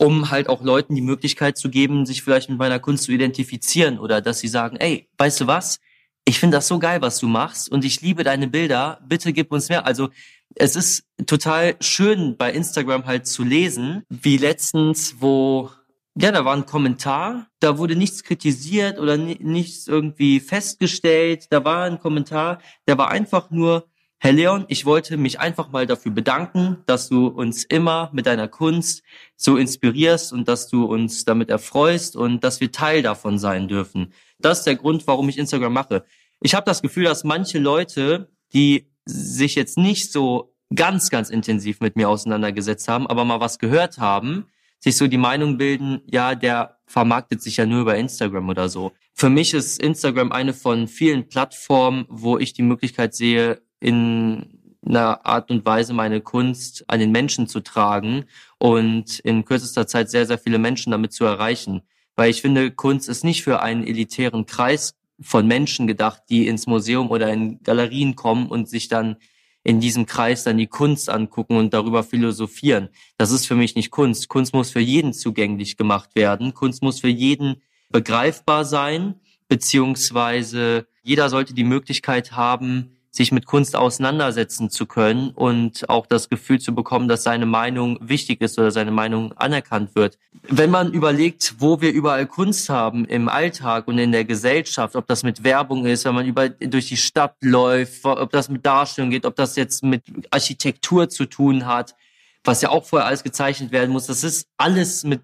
um 0.00 0.30
halt 0.30 0.48
auch 0.48 0.62
Leuten 0.62 0.94
die 0.94 1.02
Möglichkeit 1.02 1.58
zu 1.58 1.68
geben, 1.68 2.06
sich 2.06 2.22
vielleicht 2.22 2.48
mit 2.48 2.58
meiner 2.58 2.78
Kunst 2.78 3.04
zu 3.04 3.12
identifizieren 3.12 3.98
oder 3.98 4.22
dass 4.22 4.40
sie 4.40 4.48
sagen, 4.48 4.76
ey, 4.76 5.08
weißt 5.18 5.42
du 5.42 5.46
was? 5.46 5.78
Ich 6.24 6.38
finde 6.38 6.56
das 6.56 6.68
so 6.68 6.78
geil, 6.78 7.02
was 7.02 7.18
du 7.18 7.28
machst 7.28 7.70
und 7.70 7.84
ich 7.84 8.00
liebe 8.00 8.24
deine 8.24 8.48
Bilder. 8.48 9.00
Bitte 9.06 9.32
gib 9.34 9.52
uns 9.52 9.68
mehr. 9.68 9.84
Also 9.84 10.08
es 10.54 10.74
ist 10.74 11.04
total 11.26 11.76
schön 11.80 12.36
bei 12.38 12.50
Instagram 12.50 13.04
halt 13.04 13.26
zu 13.26 13.44
lesen, 13.44 14.04
wie 14.08 14.38
letztens, 14.38 15.16
wo 15.18 15.70
ja, 16.16 16.32
da 16.32 16.44
war 16.44 16.56
ein 16.56 16.66
Kommentar, 16.66 17.46
da 17.60 17.78
wurde 17.78 17.94
nichts 17.94 18.24
kritisiert 18.24 18.98
oder 18.98 19.16
nichts 19.16 19.86
irgendwie 19.86 20.40
festgestellt. 20.40 21.46
Da 21.50 21.64
war 21.64 21.84
ein 21.84 22.00
Kommentar, 22.00 22.60
der 22.86 22.96
war 22.96 23.10
einfach 23.10 23.50
nur 23.50 23.89
Herr 24.22 24.32
Leon, 24.32 24.66
ich 24.68 24.84
wollte 24.84 25.16
mich 25.16 25.40
einfach 25.40 25.70
mal 25.70 25.86
dafür 25.86 26.12
bedanken, 26.12 26.76
dass 26.84 27.08
du 27.08 27.28
uns 27.28 27.64
immer 27.64 28.10
mit 28.12 28.26
deiner 28.26 28.48
Kunst 28.48 29.02
so 29.34 29.56
inspirierst 29.56 30.34
und 30.34 30.46
dass 30.46 30.68
du 30.68 30.84
uns 30.84 31.24
damit 31.24 31.48
erfreust 31.48 32.16
und 32.16 32.44
dass 32.44 32.60
wir 32.60 32.70
Teil 32.70 33.00
davon 33.00 33.38
sein 33.38 33.66
dürfen. 33.66 34.12
Das 34.38 34.58
ist 34.58 34.66
der 34.66 34.76
Grund, 34.76 35.06
warum 35.06 35.30
ich 35.30 35.38
Instagram 35.38 35.72
mache. 35.72 36.04
Ich 36.42 36.54
habe 36.54 36.66
das 36.66 36.82
Gefühl, 36.82 37.04
dass 37.04 37.24
manche 37.24 37.58
Leute, 37.58 38.30
die 38.52 38.92
sich 39.06 39.54
jetzt 39.54 39.78
nicht 39.78 40.12
so 40.12 40.54
ganz, 40.74 41.08
ganz 41.08 41.30
intensiv 41.30 41.80
mit 41.80 41.96
mir 41.96 42.10
auseinandergesetzt 42.10 42.88
haben, 42.88 43.06
aber 43.06 43.24
mal 43.24 43.40
was 43.40 43.58
gehört 43.58 43.96
haben, 43.96 44.44
sich 44.80 44.98
so 44.98 45.06
die 45.06 45.16
Meinung 45.16 45.56
bilden, 45.56 46.02
ja, 46.04 46.34
der 46.34 46.76
vermarktet 46.84 47.40
sich 47.40 47.56
ja 47.56 47.64
nur 47.64 47.80
über 47.80 47.96
Instagram 47.96 48.50
oder 48.50 48.68
so. 48.68 48.92
Für 49.14 49.30
mich 49.30 49.54
ist 49.54 49.80
Instagram 49.82 50.30
eine 50.30 50.52
von 50.52 50.88
vielen 50.88 51.26
Plattformen, 51.26 52.04
wo 52.10 52.36
ich 52.36 52.52
die 52.52 52.62
Möglichkeit 52.62 53.14
sehe, 53.14 53.62
in 53.80 54.60
einer 54.86 55.26
Art 55.26 55.50
und 55.50 55.64
Weise 55.66 55.92
meine 55.92 56.20
Kunst 56.20 56.84
an 56.88 57.00
den 57.00 57.12
Menschen 57.12 57.46
zu 57.46 57.60
tragen 57.60 58.24
und 58.58 59.18
in 59.20 59.44
kürzester 59.44 59.86
Zeit 59.86 60.10
sehr, 60.10 60.26
sehr 60.26 60.38
viele 60.38 60.58
Menschen 60.58 60.90
damit 60.92 61.12
zu 61.12 61.24
erreichen. 61.24 61.82
Weil 62.16 62.30
ich 62.30 62.40
finde, 62.40 62.70
Kunst 62.70 63.08
ist 63.08 63.24
nicht 63.24 63.42
für 63.42 63.62
einen 63.62 63.86
elitären 63.86 64.46
Kreis 64.46 64.94
von 65.20 65.46
Menschen 65.46 65.86
gedacht, 65.86 66.22
die 66.30 66.46
ins 66.46 66.66
Museum 66.66 67.10
oder 67.10 67.32
in 67.32 67.62
Galerien 67.62 68.16
kommen 68.16 68.48
und 68.48 68.68
sich 68.68 68.88
dann 68.88 69.16
in 69.62 69.80
diesem 69.80 70.06
Kreis 70.06 70.44
dann 70.44 70.56
die 70.56 70.66
Kunst 70.66 71.10
angucken 71.10 71.56
und 71.56 71.74
darüber 71.74 72.02
philosophieren. 72.02 72.88
Das 73.18 73.30
ist 73.30 73.46
für 73.46 73.54
mich 73.54 73.74
nicht 73.74 73.90
Kunst. 73.90 74.28
Kunst 74.28 74.54
muss 74.54 74.70
für 74.70 74.80
jeden 74.80 75.12
zugänglich 75.12 75.76
gemacht 75.76 76.14
werden. 76.14 76.54
Kunst 76.54 76.82
muss 76.82 77.00
für 77.00 77.08
jeden 77.08 77.62
begreifbar 77.90 78.64
sein, 78.64 79.16
beziehungsweise 79.48 80.86
jeder 81.02 81.28
sollte 81.28 81.52
die 81.52 81.64
Möglichkeit 81.64 82.32
haben, 82.32 82.96
sich 83.12 83.32
mit 83.32 83.44
Kunst 83.44 83.74
auseinandersetzen 83.74 84.70
zu 84.70 84.86
können 84.86 85.30
und 85.30 85.88
auch 85.88 86.06
das 86.06 86.28
Gefühl 86.28 86.60
zu 86.60 86.74
bekommen, 86.74 87.08
dass 87.08 87.24
seine 87.24 87.46
Meinung 87.46 87.98
wichtig 88.00 88.40
ist 88.40 88.56
oder 88.58 88.70
seine 88.70 88.92
Meinung 88.92 89.32
anerkannt 89.32 89.96
wird. 89.96 90.16
Wenn 90.42 90.70
man 90.70 90.92
überlegt, 90.92 91.56
wo 91.58 91.80
wir 91.80 91.92
überall 91.92 92.26
Kunst 92.26 92.68
haben 92.68 93.04
im 93.06 93.28
Alltag 93.28 93.88
und 93.88 93.98
in 93.98 94.12
der 94.12 94.24
Gesellschaft, 94.24 94.94
ob 94.94 95.08
das 95.08 95.24
mit 95.24 95.42
Werbung 95.42 95.86
ist, 95.86 96.04
wenn 96.04 96.14
man 96.14 96.26
über, 96.26 96.48
durch 96.48 96.88
die 96.88 96.96
Stadt 96.96 97.34
läuft, 97.40 98.04
ob 98.04 98.30
das 98.30 98.48
mit 98.48 98.64
Darstellung 98.64 99.10
geht, 99.10 99.26
ob 99.26 99.34
das 99.34 99.56
jetzt 99.56 99.82
mit 99.82 100.04
Architektur 100.30 101.08
zu 101.08 101.26
tun 101.26 101.66
hat, 101.66 101.96
was 102.44 102.62
ja 102.62 102.68
auch 102.68 102.84
vorher 102.84 103.08
alles 103.08 103.24
gezeichnet 103.24 103.72
werden 103.72 103.90
muss, 103.90 104.06
das 104.06 104.22
ist 104.22 104.46
alles 104.56 105.02
mit 105.02 105.20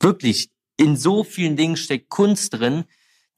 wirklich 0.00 0.48
in 0.78 0.96
so 0.96 1.22
vielen 1.22 1.56
Dingen 1.56 1.76
steckt 1.76 2.08
Kunst 2.08 2.54
drin, 2.54 2.84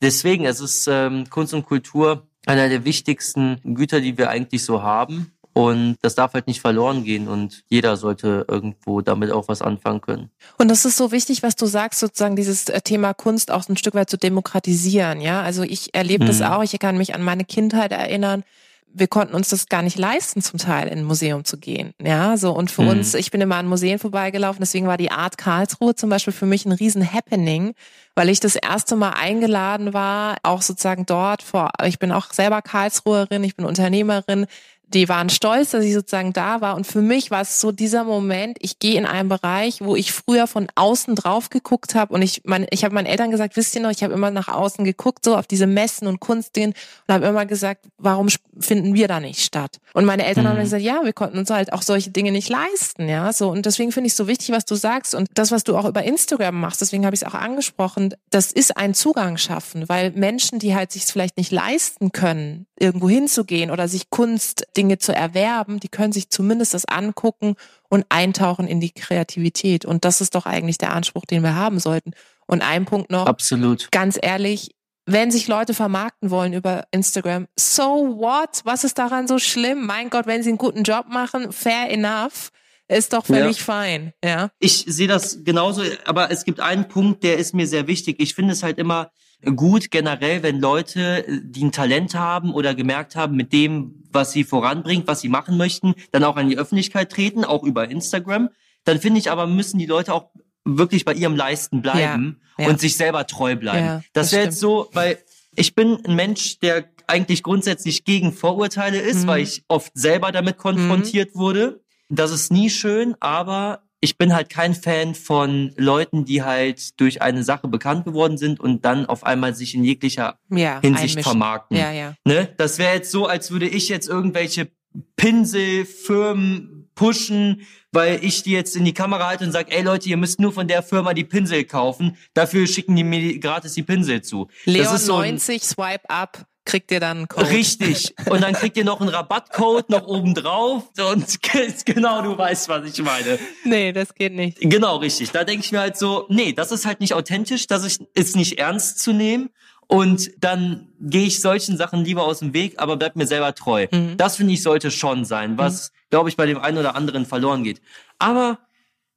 deswegen, 0.00 0.44
es 0.44 0.60
ist 0.60 0.86
ähm, 0.88 1.28
Kunst 1.30 1.52
und 1.54 1.66
Kultur 1.66 2.28
einer 2.48 2.68
der 2.68 2.84
wichtigsten 2.84 3.60
Güter, 3.62 4.00
die 4.00 4.16
wir 4.16 4.30
eigentlich 4.30 4.64
so 4.64 4.82
haben. 4.82 5.32
Und 5.52 5.96
das 6.02 6.14
darf 6.14 6.34
halt 6.34 6.46
nicht 6.46 6.60
verloren 6.60 7.02
gehen 7.02 7.26
und 7.26 7.64
jeder 7.68 7.96
sollte 7.96 8.46
irgendwo 8.48 9.00
damit 9.00 9.32
auch 9.32 9.48
was 9.48 9.60
anfangen 9.60 10.00
können. 10.00 10.30
Und 10.56 10.68
das 10.70 10.84
ist 10.84 10.96
so 10.96 11.10
wichtig, 11.10 11.42
was 11.42 11.56
du 11.56 11.66
sagst, 11.66 11.98
sozusagen 11.98 12.36
dieses 12.36 12.68
äh, 12.68 12.80
Thema 12.80 13.12
Kunst 13.12 13.50
auch 13.50 13.68
ein 13.68 13.76
Stück 13.76 13.94
weit 13.94 14.08
zu 14.08 14.16
demokratisieren. 14.16 15.20
Ja, 15.20 15.42
also 15.42 15.64
ich 15.64 15.94
erlebe 15.94 16.22
mhm. 16.22 16.28
das 16.28 16.42
auch. 16.42 16.62
Ich 16.62 16.78
kann 16.78 16.96
mich 16.96 17.12
an 17.12 17.22
meine 17.22 17.44
Kindheit 17.44 17.90
erinnern 17.90 18.44
wir 18.92 19.06
konnten 19.06 19.34
uns 19.34 19.48
das 19.48 19.68
gar 19.68 19.82
nicht 19.82 19.98
leisten, 19.98 20.42
zum 20.42 20.58
Teil 20.58 20.88
in 20.88 20.98
ein 20.98 21.04
Museum 21.04 21.44
zu 21.44 21.58
gehen. 21.58 21.92
Ja, 22.02 22.36
so 22.36 22.52
und 22.52 22.70
für 22.70 22.82
mhm. 22.82 22.88
uns, 22.88 23.14
ich 23.14 23.30
bin 23.30 23.40
immer 23.40 23.56
an 23.56 23.66
Museen 23.66 23.98
vorbeigelaufen, 23.98 24.60
deswegen 24.60 24.86
war 24.86 24.96
die 24.96 25.10
Art 25.10 25.38
Karlsruhe 25.38 25.94
zum 25.94 26.10
Beispiel 26.10 26.32
für 26.32 26.46
mich 26.46 26.66
ein 26.66 26.72
riesen 26.72 27.12
Happening, 27.12 27.74
weil 28.14 28.28
ich 28.28 28.40
das 28.40 28.56
erste 28.56 28.96
Mal 28.96 29.10
eingeladen 29.10 29.94
war, 29.94 30.36
auch 30.42 30.62
sozusagen 30.62 31.06
dort 31.06 31.42
vor, 31.42 31.70
ich 31.84 31.98
bin 31.98 32.12
auch 32.12 32.32
selber 32.32 32.62
Karlsruherin, 32.62 33.44
ich 33.44 33.56
bin 33.56 33.64
Unternehmerin, 33.64 34.46
die 34.94 35.08
waren 35.08 35.28
stolz, 35.28 35.70
dass 35.70 35.84
ich 35.84 35.92
sozusagen 35.92 36.32
da 36.32 36.60
war. 36.60 36.74
Und 36.74 36.86
für 36.86 37.02
mich 37.02 37.30
war 37.30 37.42
es 37.42 37.60
so 37.60 37.72
dieser 37.72 38.04
Moment, 38.04 38.58
ich 38.60 38.78
gehe 38.78 38.98
in 38.98 39.06
einen 39.06 39.28
Bereich, 39.28 39.80
wo 39.82 39.96
ich 39.96 40.12
früher 40.12 40.46
von 40.46 40.68
außen 40.74 41.14
drauf 41.14 41.50
geguckt 41.50 41.94
habe. 41.94 42.14
Und 42.14 42.22
ich, 42.22 42.42
mein, 42.44 42.66
ich 42.70 42.84
habe 42.84 42.94
meinen 42.94 43.06
Eltern 43.06 43.30
gesagt, 43.30 43.56
wisst 43.56 43.74
ihr 43.74 43.82
noch, 43.82 43.90
ich 43.90 44.02
habe 44.02 44.14
immer 44.14 44.30
nach 44.30 44.48
außen 44.48 44.84
geguckt, 44.84 45.24
so 45.24 45.36
auf 45.36 45.46
diese 45.46 45.66
Messen 45.66 46.08
und 46.08 46.20
Kunstdingen 46.20 46.74
und 47.06 47.14
habe 47.14 47.26
immer 47.26 47.44
gesagt, 47.44 47.86
warum 47.98 48.28
finden 48.58 48.94
wir 48.94 49.08
da 49.08 49.20
nicht 49.20 49.42
statt? 49.42 49.78
Und 49.92 50.04
meine 50.04 50.24
Eltern 50.24 50.44
mhm. 50.44 50.48
haben 50.48 50.60
gesagt, 50.60 50.82
ja, 50.82 51.00
wir 51.04 51.12
konnten 51.12 51.38
uns 51.38 51.50
halt 51.50 51.72
auch 51.72 51.82
solche 51.82 52.10
Dinge 52.10 52.32
nicht 52.32 52.48
leisten, 52.48 53.08
ja. 53.08 53.32
So 53.32 53.50
und 53.50 53.66
deswegen 53.66 53.92
finde 53.92 54.08
ich 54.08 54.14
so 54.14 54.26
wichtig, 54.26 54.50
was 54.50 54.64
du 54.64 54.74
sagst 54.74 55.14
und 55.14 55.28
das, 55.34 55.50
was 55.50 55.64
du 55.64 55.76
auch 55.76 55.84
über 55.84 56.02
Instagram 56.02 56.58
machst. 56.60 56.80
Deswegen 56.80 57.04
habe 57.04 57.14
ich 57.14 57.22
es 57.22 57.28
auch 57.28 57.34
angesprochen. 57.34 58.14
Das 58.30 58.52
ist 58.52 58.76
ein 58.76 58.94
Zugang 58.94 59.36
schaffen, 59.36 59.88
weil 59.88 60.12
Menschen, 60.12 60.58
die 60.58 60.74
halt 60.74 60.92
sich 60.92 61.04
vielleicht 61.04 61.36
nicht 61.36 61.52
leisten 61.52 62.12
können, 62.12 62.66
irgendwo 62.80 63.08
hinzugehen 63.08 63.70
oder 63.70 63.88
sich 63.88 64.10
Kunst 64.10 64.66
Dinge 64.76 64.98
zu 64.98 65.14
erwerben, 65.14 65.80
die 65.80 65.88
können 65.88 66.12
sich 66.12 66.30
zumindest 66.30 66.74
das 66.74 66.84
angucken 66.84 67.56
und 67.88 68.06
eintauchen 68.08 68.66
in 68.66 68.80
die 68.80 68.92
Kreativität. 68.92 69.84
Und 69.84 70.04
das 70.04 70.20
ist 70.20 70.34
doch 70.34 70.46
eigentlich 70.46 70.78
der 70.78 70.92
Anspruch, 70.92 71.24
den 71.24 71.42
wir 71.42 71.54
haben 71.54 71.80
sollten. 71.80 72.12
Und 72.46 72.62
ein 72.62 72.84
Punkt 72.84 73.10
noch. 73.10 73.26
Absolut. 73.26 73.90
Ganz 73.90 74.18
ehrlich, 74.20 74.74
wenn 75.06 75.30
sich 75.30 75.48
Leute 75.48 75.74
vermarkten 75.74 76.30
wollen 76.30 76.52
über 76.52 76.84
Instagram, 76.90 77.48
so 77.58 78.18
what? 78.18 78.60
Was 78.64 78.84
ist 78.84 78.98
daran 78.98 79.26
so 79.26 79.38
schlimm? 79.38 79.86
Mein 79.86 80.10
Gott, 80.10 80.26
wenn 80.26 80.42
sie 80.42 80.50
einen 80.50 80.58
guten 80.58 80.82
Job 80.82 81.06
machen, 81.08 81.52
fair 81.52 81.90
enough. 81.90 82.50
Ist 82.88 83.12
doch 83.12 83.26
völlig 83.26 83.58
ja. 83.58 83.64
fein, 83.64 84.12
ja. 84.24 84.50
Ich 84.58 84.84
sehe 84.86 85.08
das 85.08 85.44
genauso, 85.44 85.82
aber 86.06 86.30
es 86.30 86.44
gibt 86.44 86.60
einen 86.60 86.88
Punkt, 86.88 87.22
der 87.22 87.36
ist 87.36 87.54
mir 87.54 87.66
sehr 87.66 87.86
wichtig. 87.86 88.16
Ich 88.18 88.34
finde 88.34 88.54
es 88.54 88.62
halt 88.62 88.78
immer, 88.78 89.10
gut 89.44 89.90
generell, 89.90 90.42
wenn 90.42 90.60
Leute, 90.60 91.24
die 91.42 91.64
ein 91.64 91.72
Talent 91.72 92.14
haben 92.14 92.52
oder 92.52 92.74
gemerkt 92.74 93.16
haben, 93.16 93.36
mit 93.36 93.52
dem, 93.52 94.04
was 94.10 94.32
sie 94.32 94.44
voranbringt, 94.44 95.06
was 95.06 95.20
sie 95.20 95.28
machen 95.28 95.56
möchten, 95.56 95.94
dann 96.10 96.24
auch 96.24 96.36
an 96.36 96.48
die 96.48 96.58
Öffentlichkeit 96.58 97.10
treten, 97.10 97.44
auch 97.44 97.62
über 97.62 97.88
Instagram. 97.88 98.50
Dann 98.84 98.98
finde 99.00 99.20
ich 99.20 99.30
aber, 99.30 99.46
müssen 99.46 99.78
die 99.78 99.86
Leute 99.86 100.12
auch 100.12 100.30
wirklich 100.64 101.04
bei 101.04 101.14
ihrem 101.14 101.36
Leisten 101.36 101.82
bleiben 101.82 102.40
ja, 102.58 102.64
ja. 102.64 102.70
und 102.70 102.80
sich 102.80 102.96
selber 102.96 103.26
treu 103.26 103.56
bleiben. 103.56 103.86
Ja, 103.86 104.02
das, 104.12 104.32
wäre 104.32 104.44
jetzt 104.44 104.58
so, 104.58 104.88
weil 104.92 105.18
ich 105.54 105.74
bin 105.74 106.04
ein 106.04 106.16
Mensch, 106.16 106.58
der 106.58 106.84
eigentlich 107.06 107.42
grundsätzlich 107.42 108.04
gegen 108.04 108.32
Vorurteile 108.32 108.98
ist, 108.98 109.24
mhm. 109.24 109.26
weil 109.28 109.42
ich 109.42 109.64
oft 109.68 109.92
selber 109.94 110.30
damit 110.32 110.58
konfrontiert 110.58 111.34
mhm. 111.34 111.38
wurde. 111.38 111.80
Das 112.10 112.30
ist 112.30 112.52
nie 112.52 112.70
schön, 112.70 113.14
aber 113.20 113.82
ich 114.00 114.16
bin 114.16 114.34
halt 114.34 114.48
kein 114.48 114.74
Fan 114.74 115.14
von 115.14 115.72
Leuten, 115.76 116.24
die 116.24 116.42
halt 116.42 117.00
durch 117.00 117.20
eine 117.22 117.42
Sache 117.42 117.68
bekannt 117.68 118.04
geworden 118.04 118.38
sind 118.38 118.60
und 118.60 118.84
dann 118.84 119.06
auf 119.06 119.24
einmal 119.24 119.54
sich 119.54 119.74
in 119.74 119.84
jeglicher 119.84 120.38
ja, 120.50 120.80
Hinsicht 120.80 121.16
einmischen. 121.16 121.22
vermarkten. 121.22 121.76
Ja, 121.76 121.92
ja. 121.92 122.14
Ne? 122.24 122.54
Das 122.56 122.78
wäre 122.78 122.94
jetzt 122.94 123.10
so, 123.10 123.26
als 123.26 123.50
würde 123.50 123.68
ich 123.68 123.88
jetzt 123.88 124.08
irgendwelche 124.08 124.70
Pinselfirmen 125.16 126.90
pushen, 126.94 127.62
weil 127.92 128.24
ich 128.24 128.42
die 128.42 128.52
jetzt 128.52 128.76
in 128.76 128.84
die 128.84 128.94
Kamera 128.94 129.28
halte 129.28 129.44
und 129.44 129.52
sage, 129.52 129.72
ey 129.72 129.82
Leute, 129.82 130.08
ihr 130.08 130.16
müsst 130.16 130.40
nur 130.40 130.52
von 130.52 130.68
der 130.68 130.82
Firma 130.82 131.14
die 131.14 131.24
Pinsel 131.24 131.64
kaufen. 131.64 132.16
Dafür 132.34 132.66
schicken 132.66 132.96
die 132.96 133.04
mir 133.04 133.38
gratis 133.38 133.74
die 133.74 133.82
Pinsel 133.82 134.22
zu. 134.22 134.48
Leon 134.64 134.98
so 134.98 135.18
90, 135.18 135.62
Swipe 135.62 136.08
up 136.08 136.46
kriegt 136.68 136.90
ihr 136.90 137.00
dann 137.00 137.18
einen 137.18 137.28
Code. 137.28 137.50
Richtig. 137.50 138.14
Und 138.30 138.42
dann 138.42 138.52
kriegt 138.52 138.76
ihr 138.76 138.84
noch 138.84 139.00
einen 139.00 139.08
Rabattcode 139.08 139.90
noch 139.90 140.06
oben 140.06 140.34
drauf. 140.34 140.84
Und 141.12 141.42
genau, 141.84 142.22
du 142.22 142.36
weißt, 142.36 142.68
was 142.68 142.84
ich 142.86 143.02
meine. 143.02 143.38
Nee, 143.64 143.92
das 143.92 144.14
geht 144.14 144.34
nicht. 144.34 144.58
Genau, 144.60 144.96
richtig. 144.96 145.32
Da 145.32 145.44
denke 145.44 145.64
ich 145.64 145.72
mir 145.72 145.80
halt 145.80 145.96
so, 145.96 146.26
nee, 146.28 146.52
das 146.52 146.70
ist 146.70 146.86
halt 146.86 147.00
nicht 147.00 147.14
authentisch, 147.14 147.66
das 147.66 147.98
ist 148.14 148.36
nicht 148.36 148.58
ernst 148.58 149.00
zu 149.00 149.12
nehmen. 149.12 149.50
Und 149.90 150.30
dann 150.38 150.88
gehe 151.00 151.26
ich 151.26 151.40
solchen 151.40 151.78
Sachen 151.78 152.04
lieber 152.04 152.24
aus 152.24 152.40
dem 152.40 152.52
Weg, 152.52 152.74
aber 152.76 152.98
bleib 152.98 153.16
mir 153.16 153.26
selber 153.26 153.54
treu. 153.54 153.86
Mhm. 153.90 154.18
Das 154.18 154.36
finde 154.36 154.52
ich 154.52 154.62
sollte 154.62 154.90
schon 154.90 155.24
sein, 155.24 155.56
was, 155.56 155.90
mhm. 155.90 156.10
glaube 156.10 156.28
ich, 156.28 156.36
bei 156.36 156.44
dem 156.44 156.58
einen 156.58 156.76
oder 156.76 156.94
anderen 156.94 157.24
verloren 157.24 157.64
geht. 157.64 157.80
Aber 158.18 158.58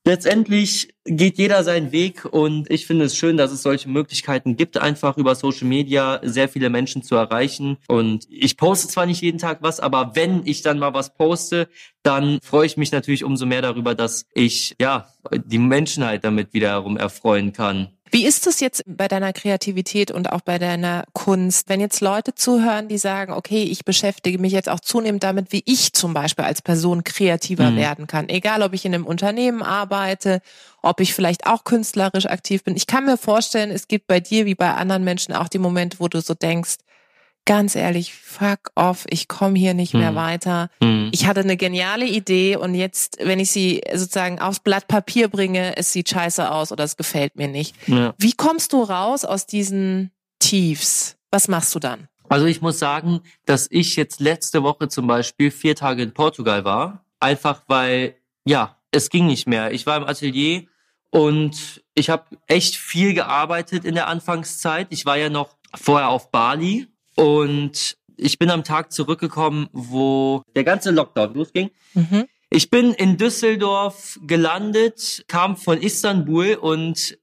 letztendlich 0.06 0.94
geht 1.06 1.38
jeder 1.38 1.64
seinen 1.64 1.92
Weg 1.92 2.26
und 2.26 2.70
ich 2.70 2.86
finde 2.86 3.06
es 3.06 3.16
schön, 3.16 3.38
dass 3.38 3.52
es 3.52 3.64
solche 3.64 3.90
Möglichkeiten 3.90 4.56
gibt, 4.56 4.78
einfach 4.78 5.18
über 5.18 5.36
Social 5.36 5.68
Media 5.68 6.20
sehr 6.24 6.50
viele 6.50 6.70
Menschen 6.70 7.04
zu 7.04 7.16
erreichen. 7.16 7.78
Und 7.88 8.28
ich 8.30 8.58
poste 8.58 8.88
zwar 8.88 9.06
nicht 9.06 9.22
jeden 9.22 9.40
Tag 9.40 9.60
was, 9.62 9.80
aber 9.80 10.16
wenn 10.16 10.46
ich 10.46 10.62
dann 10.62 10.80
mal 10.80 10.94
was 10.94 11.14
poste, 11.14 11.70
dann 12.04 12.40
freue 12.42 12.66
ich 12.66 12.78
mich 12.78 12.92
natürlich 12.92 13.24
umso 13.24 13.46
mehr 13.46 13.62
darüber, 13.62 13.96
dass 13.96 14.26
ich 14.34 14.76
ja 14.80 15.08
die 15.46 15.60
Menschheit 15.60 16.24
damit 16.24 16.54
wiederum 16.54 16.98
erfreuen 16.98 17.54
kann. 17.54 17.90
Wie 18.14 18.26
ist 18.26 18.46
es 18.46 18.60
jetzt 18.60 18.84
bei 18.86 19.08
deiner 19.08 19.32
Kreativität 19.32 20.12
und 20.12 20.34
auch 20.34 20.42
bei 20.42 20.60
deiner 20.60 21.06
Kunst, 21.14 21.70
wenn 21.70 21.80
jetzt 21.80 22.02
Leute 22.02 22.36
zuhören, 22.36 22.90
die 22.90 22.98
sagen, 22.98 23.32
okay, 23.32 23.64
ich 23.64 23.86
beschäftige 23.86 24.38
mich 24.38 24.52
jetzt 24.52 24.68
auch 24.68 24.82
zunehmend 24.82 25.24
damit, 25.24 25.54
wie 25.54 25.64
ich 25.66 25.94
zum 25.94 26.14
Beispiel 26.14 26.44
als 26.44 26.62
Person 26.62 27.06
kreativer 27.06 27.72
mhm. 27.72 27.78
werden 27.78 28.08
kann, 28.08 28.28
egal 28.28 28.64
ob 28.64 28.74
ich 28.74 28.84
in 28.84 28.94
einem 28.94 29.06
Unternehmen 29.06 29.62
arbeite, 29.62 30.42
ob 30.82 31.00
ich 31.00 31.14
vielleicht 31.14 31.48
auch 31.48 31.64
künstlerisch 31.64 32.26
aktiv 32.26 32.66
bin. 32.66 32.76
Ich 32.76 32.86
kann 32.86 33.06
mir 33.06 33.18
vorstellen, 33.18 33.72
es 33.72 33.88
gibt 33.88 34.08
bei 34.08 34.20
dir 34.20 34.46
wie 34.46 34.56
bei 34.56 34.74
anderen 34.74 35.06
Menschen 35.06 35.34
auch 35.34 35.48
die 35.48 35.60
Momente, 35.60 36.02
wo 36.02 36.10
du 36.10 36.20
so 36.20 36.34
denkst, 36.34 36.76
ganz 37.46 37.76
ehrlich, 37.76 38.14
fuck 38.14 38.72
off, 38.76 39.06
ich 39.10 39.28
komme 39.28 39.58
hier 39.58 39.74
nicht 39.74 39.94
mehr 39.94 40.10
hm. 40.10 40.16
weiter. 40.16 40.70
Hm. 40.82 41.10
Ich 41.12 41.26
hatte 41.26 41.42
eine 41.42 41.58
geniale 41.58 42.06
Idee 42.06 42.56
und 42.56 42.76
jetzt, 42.76 43.18
wenn 43.20 43.40
ich 43.40 43.52
sie 43.52 43.82
sozusagen 43.94 44.40
aufs 44.40 44.60
Blatt 44.60 44.88
Papier 44.88 45.28
bringe, 45.28 45.76
es 45.78 45.92
sieht 45.92 46.10
scheiße 46.10 46.52
aus 46.52 46.72
oder 46.72 46.84
es 46.84 46.98
gefällt 46.98 47.36
mir 47.36 47.48
nicht. 47.48 47.76
Ja. 47.88 48.14
Wie 48.18 48.34
kommst 48.34 48.74
du 48.74 48.84
raus 48.84 49.26
aus 49.26 49.46
diesen 49.48 50.12
Tiefs? 50.40 51.18
Was 51.32 51.48
machst 51.48 51.74
du 51.76 51.80
dann? 51.80 52.08
Also 52.30 52.46
ich 52.46 52.62
muss 52.62 52.80
sagen, 52.80 53.22
dass 53.46 53.68
ich 53.70 53.96
jetzt 53.96 54.22
letzte 54.22 54.64
Woche 54.64 54.88
zum 54.88 55.08
Beispiel 55.08 55.52
vier 55.52 55.76
Tage 55.76 56.04
in 56.04 56.14
Portugal 56.14 56.64
war. 56.64 57.06
Einfach 57.20 57.64
weil, 57.68 58.16
ja, 58.46 58.78
es 58.92 59.10
ging 59.10 59.28
nicht 59.28 59.48
mehr. 59.48 59.74
Ich 59.74 59.86
war 59.86 59.98
im 59.98 60.06
Atelier 60.06 60.64
und 61.10 61.84
ich 61.94 62.10
habe 62.10 62.38
echt 62.48 62.78
viel 62.78 63.14
gearbeitet 63.14 63.84
in 63.84 63.96
der 63.96 64.08
Anfangszeit. 64.08 64.88
Ich 64.92 65.06
war 65.06 65.18
ja 65.18 65.30
noch 65.30 65.58
vorher 65.76 66.10
auf 66.10 66.32
Bali 66.32 66.88
und 67.22 67.98
ich 68.18 68.40
bin 68.40 68.50
am 68.50 68.64
Tag 68.64 68.92
zurückgekommen, 68.92 69.68
wo 69.72 70.44
der 70.56 70.64
ganze 70.64 70.92
Lockdown 70.92 71.34
losging. 71.34 71.70
Mhm. 71.94 72.26
Ich 72.50 72.70
bin 72.70 72.94
in 72.94 73.18
Düsseldorf 73.18 74.20
gelandet, 74.24 75.24
kam 75.28 75.56
von 75.56 75.80
Istanbul 75.80 76.56
und 76.56 77.18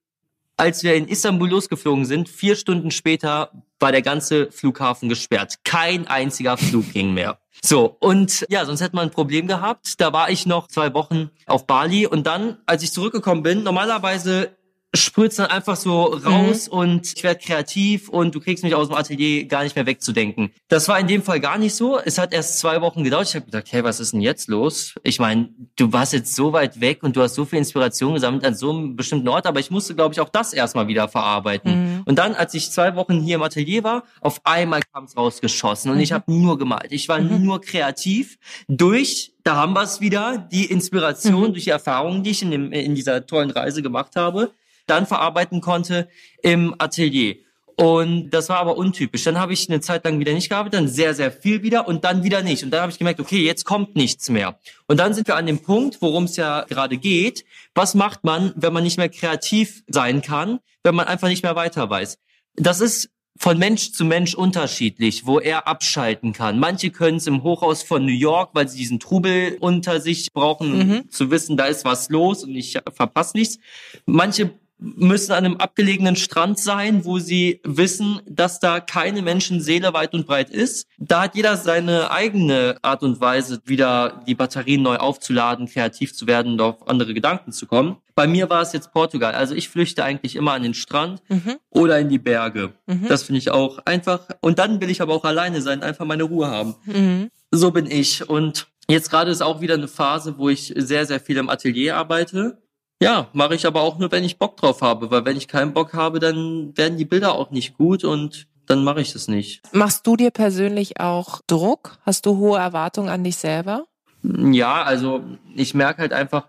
als 0.57 0.83
wir 0.83 0.95
in 0.95 1.07
Istanbul 1.07 1.51
losgeflogen 1.51 2.05
sind, 2.05 2.29
vier 2.29 2.57
Stunden 2.57 2.91
später 2.91 3.53
war 3.79 3.93
der 3.93 4.03
ganze 4.03 4.51
Flughafen 4.51 5.09
gesperrt. 5.09 5.57
Kein 5.65 6.07
einziger 6.07 6.57
Flug 6.57 6.93
ging 6.93 7.15
mehr. 7.15 7.39
So, 7.63 7.97
und 8.01 8.47
ja, 8.49 8.65
sonst 8.65 8.81
hätte 8.81 8.95
man 8.97 9.09
ein 9.09 9.11
Problem 9.11 9.47
gehabt. 9.49 10.01
Da 10.01 10.13
war 10.13 10.31
ich 10.31 10.47
noch 10.47 10.69
zwei 10.69 10.95
Wochen 10.95 11.31
auf 11.47 11.67
Bali 11.67 12.07
und 12.07 12.27
dann, 12.27 12.59
als 12.67 12.83
ich 12.83 12.93
zurückgekommen 12.93 13.43
bin, 13.43 13.63
normalerweise 13.65 14.57
spritzt 14.95 15.39
dann 15.39 15.47
einfach 15.47 15.77
so 15.77 16.05
raus 16.05 16.69
mhm. 16.69 16.79
und 16.79 17.13
ich 17.15 17.23
werde 17.23 17.41
kreativ 17.41 18.09
und 18.09 18.35
du 18.35 18.41
kriegst 18.41 18.65
mich 18.65 18.75
aus 18.75 18.89
dem 18.89 18.97
Atelier 18.97 19.45
gar 19.45 19.63
nicht 19.63 19.77
mehr 19.77 19.85
wegzudenken. 19.85 20.51
Das 20.69 20.89
war 20.89 20.99
in 20.99 21.07
dem 21.07 21.23
Fall 21.23 21.41
gar 21.41 21.59
nicht 21.59 21.75
so. 21.75 21.99
Es 21.99 22.17
hat 22.17 22.33
erst 22.33 22.59
zwei 22.59 22.81
Wochen 22.81 23.05
gedauert. 23.05 23.29
Ich 23.29 23.35
habe 23.35 23.45
gedacht, 23.45 23.67
hey, 23.71 23.85
was 23.85 24.01
ist 24.01 24.15
denn 24.15 24.23
jetzt 24.23 24.49
los? 24.49 24.95
Ich 25.03 25.21
meine, 25.21 25.51
du 25.77 25.93
warst 25.93 26.15
jetzt 26.15 26.35
so 26.35 26.55
weit 26.55 26.81
weg 26.81 27.03
und 27.03 27.17
du 27.17 27.23
hast 27.23 27.35
so 27.35 27.45
viel 27.45 27.59
Inspiration 27.59 28.15
gesammelt 28.15 28.47
an 28.47 28.55
so 28.55 28.71
einem 28.71 28.97
bestimmten 28.97 29.29
Ort, 29.29 29.47
aber 29.47 29.61
ich 29.61 29.71
musste, 29.71 29.95
glaube 29.95 30.15
ich, 30.15 30.21
auch 30.21 30.31
das 30.31 30.55
erstmal 30.55 30.89
wieder 30.89 31.07
verarbeiten. 31.09 31.97
Mhm. 31.97 32.03
Und 32.07 32.19
dann, 32.19 32.35
als 32.35 32.55
ich 32.55 32.71
zwei 32.71 32.95
Wochen 32.97 33.21
hier 33.21 33.37
im 33.37 33.43
Atelier 33.43 33.85
war, 33.85 34.05
auf 34.23 34.41
einmal 34.45 34.81
kam 34.95 35.05
es 35.05 35.17
rausgeschossen 35.17 35.91
und 35.91 35.99
mhm. 35.99 36.03
ich 36.03 36.13
habe 36.13 36.33
nur 36.33 36.57
gemalt. 36.59 36.93
Ich 36.93 37.09
war 37.09 37.21
mhm. 37.21 37.45
nur 37.45 37.61
kreativ 37.61 38.39
durch 38.69 39.33
da 39.45 39.57
haben 39.57 39.73
wir 39.73 39.83
es 39.83 40.03
wieder, 40.03 40.47
die 40.53 40.67
Inspiration 40.67 41.49
mhm. 41.49 41.53
durch 41.55 41.65
die 41.65 41.71
Erfahrungen, 41.71 42.23
die 42.23 42.33
ich 42.33 42.43
in, 42.43 42.51
dem, 42.51 42.71
in 42.71 42.95
dieser 42.95 43.27
tollen 43.27 43.51
Reise 43.51 43.81
gemacht 43.81 44.15
habe 44.15 44.53
dann 44.91 45.07
verarbeiten 45.07 45.61
konnte 45.61 46.09
im 46.43 46.75
Atelier. 46.79 47.37
Und 47.81 48.31
das 48.31 48.49
war 48.49 48.59
aber 48.59 48.77
untypisch. 48.77 49.23
Dann 49.23 49.39
habe 49.39 49.53
ich 49.53 49.71
eine 49.71 49.81
Zeit 49.81 50.05
lang 50.05 50.19
wieder 50.19 50.33
nicht 50.33 50.49
gearbeitet, 50.49 50.81
dann 50.81 50.89
sehr, 50.89 51.15
sehr 51.15 51.31
viel 51.31 51.63
wieder 51.63 51.87
und 51.87 52.03
dann 52.03 52.25
wieder 52.25 52.43
nicht. 52.43 52.65
Und 52.65 52.73
dann 52.73 52.81
habe 52.81 52.91
ich 52.91 52.99
gemerkt, 52.99 53.21
okay, 53.21 53.45
jetzt 53.45 53.65
kommt 53.65 53.95
nichts 53.95 54.29
mehr. 54.31 54.59
Und 54.89 54.99
dann 54.99 55.15
sind 55.15 55.29
wir 55.29 55.37
an 55.37 55.47
dem 55.47 55.61
Punkt, 55.61 56.03
worum 56.03 56.25
es 56.25 56.35
ja 56.35 56.63
gerade 56.63 56.97
geht. 56.97 57.45
Was 57.77 57.95
macht 57.95 58.25
man, 58.25 58.53
wenn 58.57 58.73
man 58.73 58.83
nicht 58.83 58.99
mehr 58.99 59.09
kreativ 59.09 59.85
sein 59.87 60.23
kann, 60.23 60.59
wenn 60.83 60.97
man 60.97 61.07
einfach 61.07 61.29
nicht 61.29 61.45
mehr 61.45 61.55
weiter 61.55 61.89
weiß? 61.89 62.19
Das 62.57 62.81
ist 62.81 63.11
von 63.39 63.57
Mensch 63.57 63.93
zu 63.93 64.05
Mensch 64.05 64.35
unterschiedlich, 64.35 65.25
wo 65.25 65.39
er 65.39 65.69
abschalten 65.69 66.33
kann. 66.33 66.59
Manche 66.59 66.91
können 66.91 67.19
es 67.19 67.29
im 67.29 67.45
Hochhaus 67.45 67.85
von 67.85 68.05
New 68.05 68.11
York, 68.11 68.51
weil 68.55 68.69
sie 68.69 68.79
diesen 68.79 68.99
Trubel 68.99 69.57
unter 69.61 70.01
sich 70.01 70.33
brauchen, 70.33 70.79
mhm. 70.79 71.11
zu 71.11 71.31
wissen, 71.31 71.57
da 71.57 71.67
ist 71.67 71.85
was 71.85 72.11
los 72.11 72.43
und 72.43 72.57
ich 72.57 72.77
verpasse 72.93 73.37
nichts. 73.37 73.61
Manche 74.05 74.51
müssen 74.79 75.33
an 75.33 75.45
einem 75.45 75.57
abgelegenen 75.57 76.17
Strand 76.17 76.59
sein, 76.59 77.05
wo 77.05 77.19
sie 77.19 77.61
wissen, 77.65 78.21
dass 78.27 78.61
da 78.61 78.81
keine 78.81 79.23
Menschenseele 79.23 79.93
weit 79.93 80.15
und 80.15 80.27
breit 80.27 80.51
ist. 80.51 80.87
Da 80.99 81.23
hat 81.23 81.35
jeder 81.35 81.57
seine 81.57 82.11
eigene 82.11 82.77
Art 82.83 83.03
und 83.03 83.21
Weise, 83.21 83.61
wieder 83.65 84.23
die 84.27 84.35
Batterien 84.35 84.83
neu 84.83 84.97
aufzuladen, 84.97 85.67
kreativ 85.67 86.15
zu 86.15 86.27
werden 86.27 86.53
und 86.53 86.61
auf 86.61 86.89
andere 86.89 87.13
Gedanken 87.13 87.53
zu 87.53 87.67
kommen. 87.67 87.97
Bei 88.15 88.27
mir 88.27 88.51
war 88.51 88.63
es 88.63 88.73
jetzt 88.73 88.93
Portugal. 88.93 89.35
Also 89.35 89.55
ich 89.55 89.69
flüchte 89.69 90.05
eigentlich 90.05 90.37
immer 90.37 90.53
an 90.53 90.63
den 90.63 90.75
Strand 90.75 91.23
mhm. 91.29 91.57
oder 91.71 91.99
in 91.99 92.09
die 92.09 92.19
Berge. 92.19 92.73
Mhm. 92.87 93.07
Das 93.09 93.25
finde 93.25 93.39
ich 93.39 93.51
auch 93.51 93.79
einfach. 93.85 94.29
Und 94.41 94.59
dann 94.59 94.81
will 94.81 94.91
ich 94.91 95.01
aber 95.01 95.15
auch 95.15 95.25
alleine 95.25 95.61
sein, 95.63 95.83
einfach 95.83 96.05
meine 96.05 96.25
Ruhe 96.25 96.49
haben. 96.49 96.75
Mhm. 96.85 97.31
So 97.51 97.71
bin 97.71 97.87
ich. 97.87 98.29
Und 98.29 98.69
jetzt 98.89 99.11
gerade 99.11 99.31
ist 99.31 99.43
auch 99.43 99.61
wieder 99.61 99.75
eine 99.75 99.89
Phase, 99.89 100.39
wo 100.39 100.49
ich 100.49 100.73
sehr, 100.77 101.07
sehr 101.07 101.21
viel 101.21 101.37
im 101.37 101.49
Atelier 101.49 101.97
arbeite 101.97 102.59
ja, 103.01 103.29
mache 103.33 103.55
ich 103.55 103.67
aber 103.67 103.83
auch 103.83 103.99
nur, 103.99 104.11
wenn 104.11 104.25
ich 104.25 104.39
Bock 104.39 104.57
drauf 104.57 104.83
habe, 104.83 105.11
weil 105.11 105.25
wenn 105.25 105.37
ich 105.37 105.49
keinen 105.49 105.73
Bock 105.73 105.95
habe, 105.95 106.19
dann 106.19 106.77
werden 106.77 106.99
die 106.99 107.05
Bilder 107.05 107.35
auch 107.35 107.51
nicht 107.51 107.77
gut 107.77 108.05
und 108.05 108.47
dann 108.67 108.85
mache 108.85 109.01
ich 109.01 109.13
das 109.13 109.29
nicht. 109.29 109.63
Machst 109.73 110.07
du 110.07 110.17
dir 110.17 110.31
persönlich 110.31 111.01
auch 111.01 111.41
Druck? 111.47 111.99
Hast 112.03 112.27
du 112.27 112.37
hohe 112.37 112.59
Erwartungen 112.59 113.09
an 113.09 113.25
dich 113.25 113.37
selber? 113.37 113.87
Ja, 114.23 114.83
also 114.83 115.23
ich 115.55 115.75
merke 115.75 116.03
halt 116.03 116.13
einfach, 116.13 116.49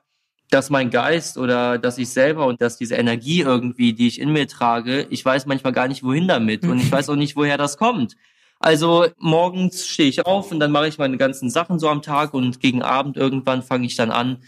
dass 0.50 0.70
mein 0.70 0.90
Geist 0.90 1.38
oder 1.38 1.78
dass 1.78 1.98
ich 1.98 2.10
selber 2.10 2.48
und 2.48 2.62
dass 2.62 2.78
diese 2.78 2.96
Energie 2.96 3.42
irgendwie, 3.42 3.94
die 3.94 4.08
ich 4.08 4.20
in 4.20 4.34
mir 4.34 4.48
trage, 4.48 5.06
ich 5.10 5.24
weiß 5.24 5.46
manchmal 5.46 5.74
gar 5.74 5.88
nicht, 5.88 6.04
wohin 6.04 6.28
damit 6.28 6.64
und 6.64 6.80
ich 6.80 6.92
weiß 6.92 7.10
auch 7.10 7.16
nicht, 7.16 7.36
woher 7.36 7.58
das 7.58 7.78
kommt. 7.78 8.16
Also 8.60 9.06
morgens 9.18 9.88
stehe 9.88 10.10
ich 10.10 10.26
auf 10.26 10.52
und 10.52 10.60
dann 10.60 10.72
mache 10.72 10.88
ich 10.88 10.98
meine 10.98 11.18
ganzen 11.18 11.50
Sachen 11.50 11.80
so 11.80 11.88
am 11.88 12.02
Tag 12.02 12.34
und 12.34 12.60
gegen 12.60 12.82
Abend 12.82 13.16
irgendwann 13.16 13.62
fange 13.62 13.86
ich 13.86 13.96
dann 13.96 14.12
an, 14.12 14.40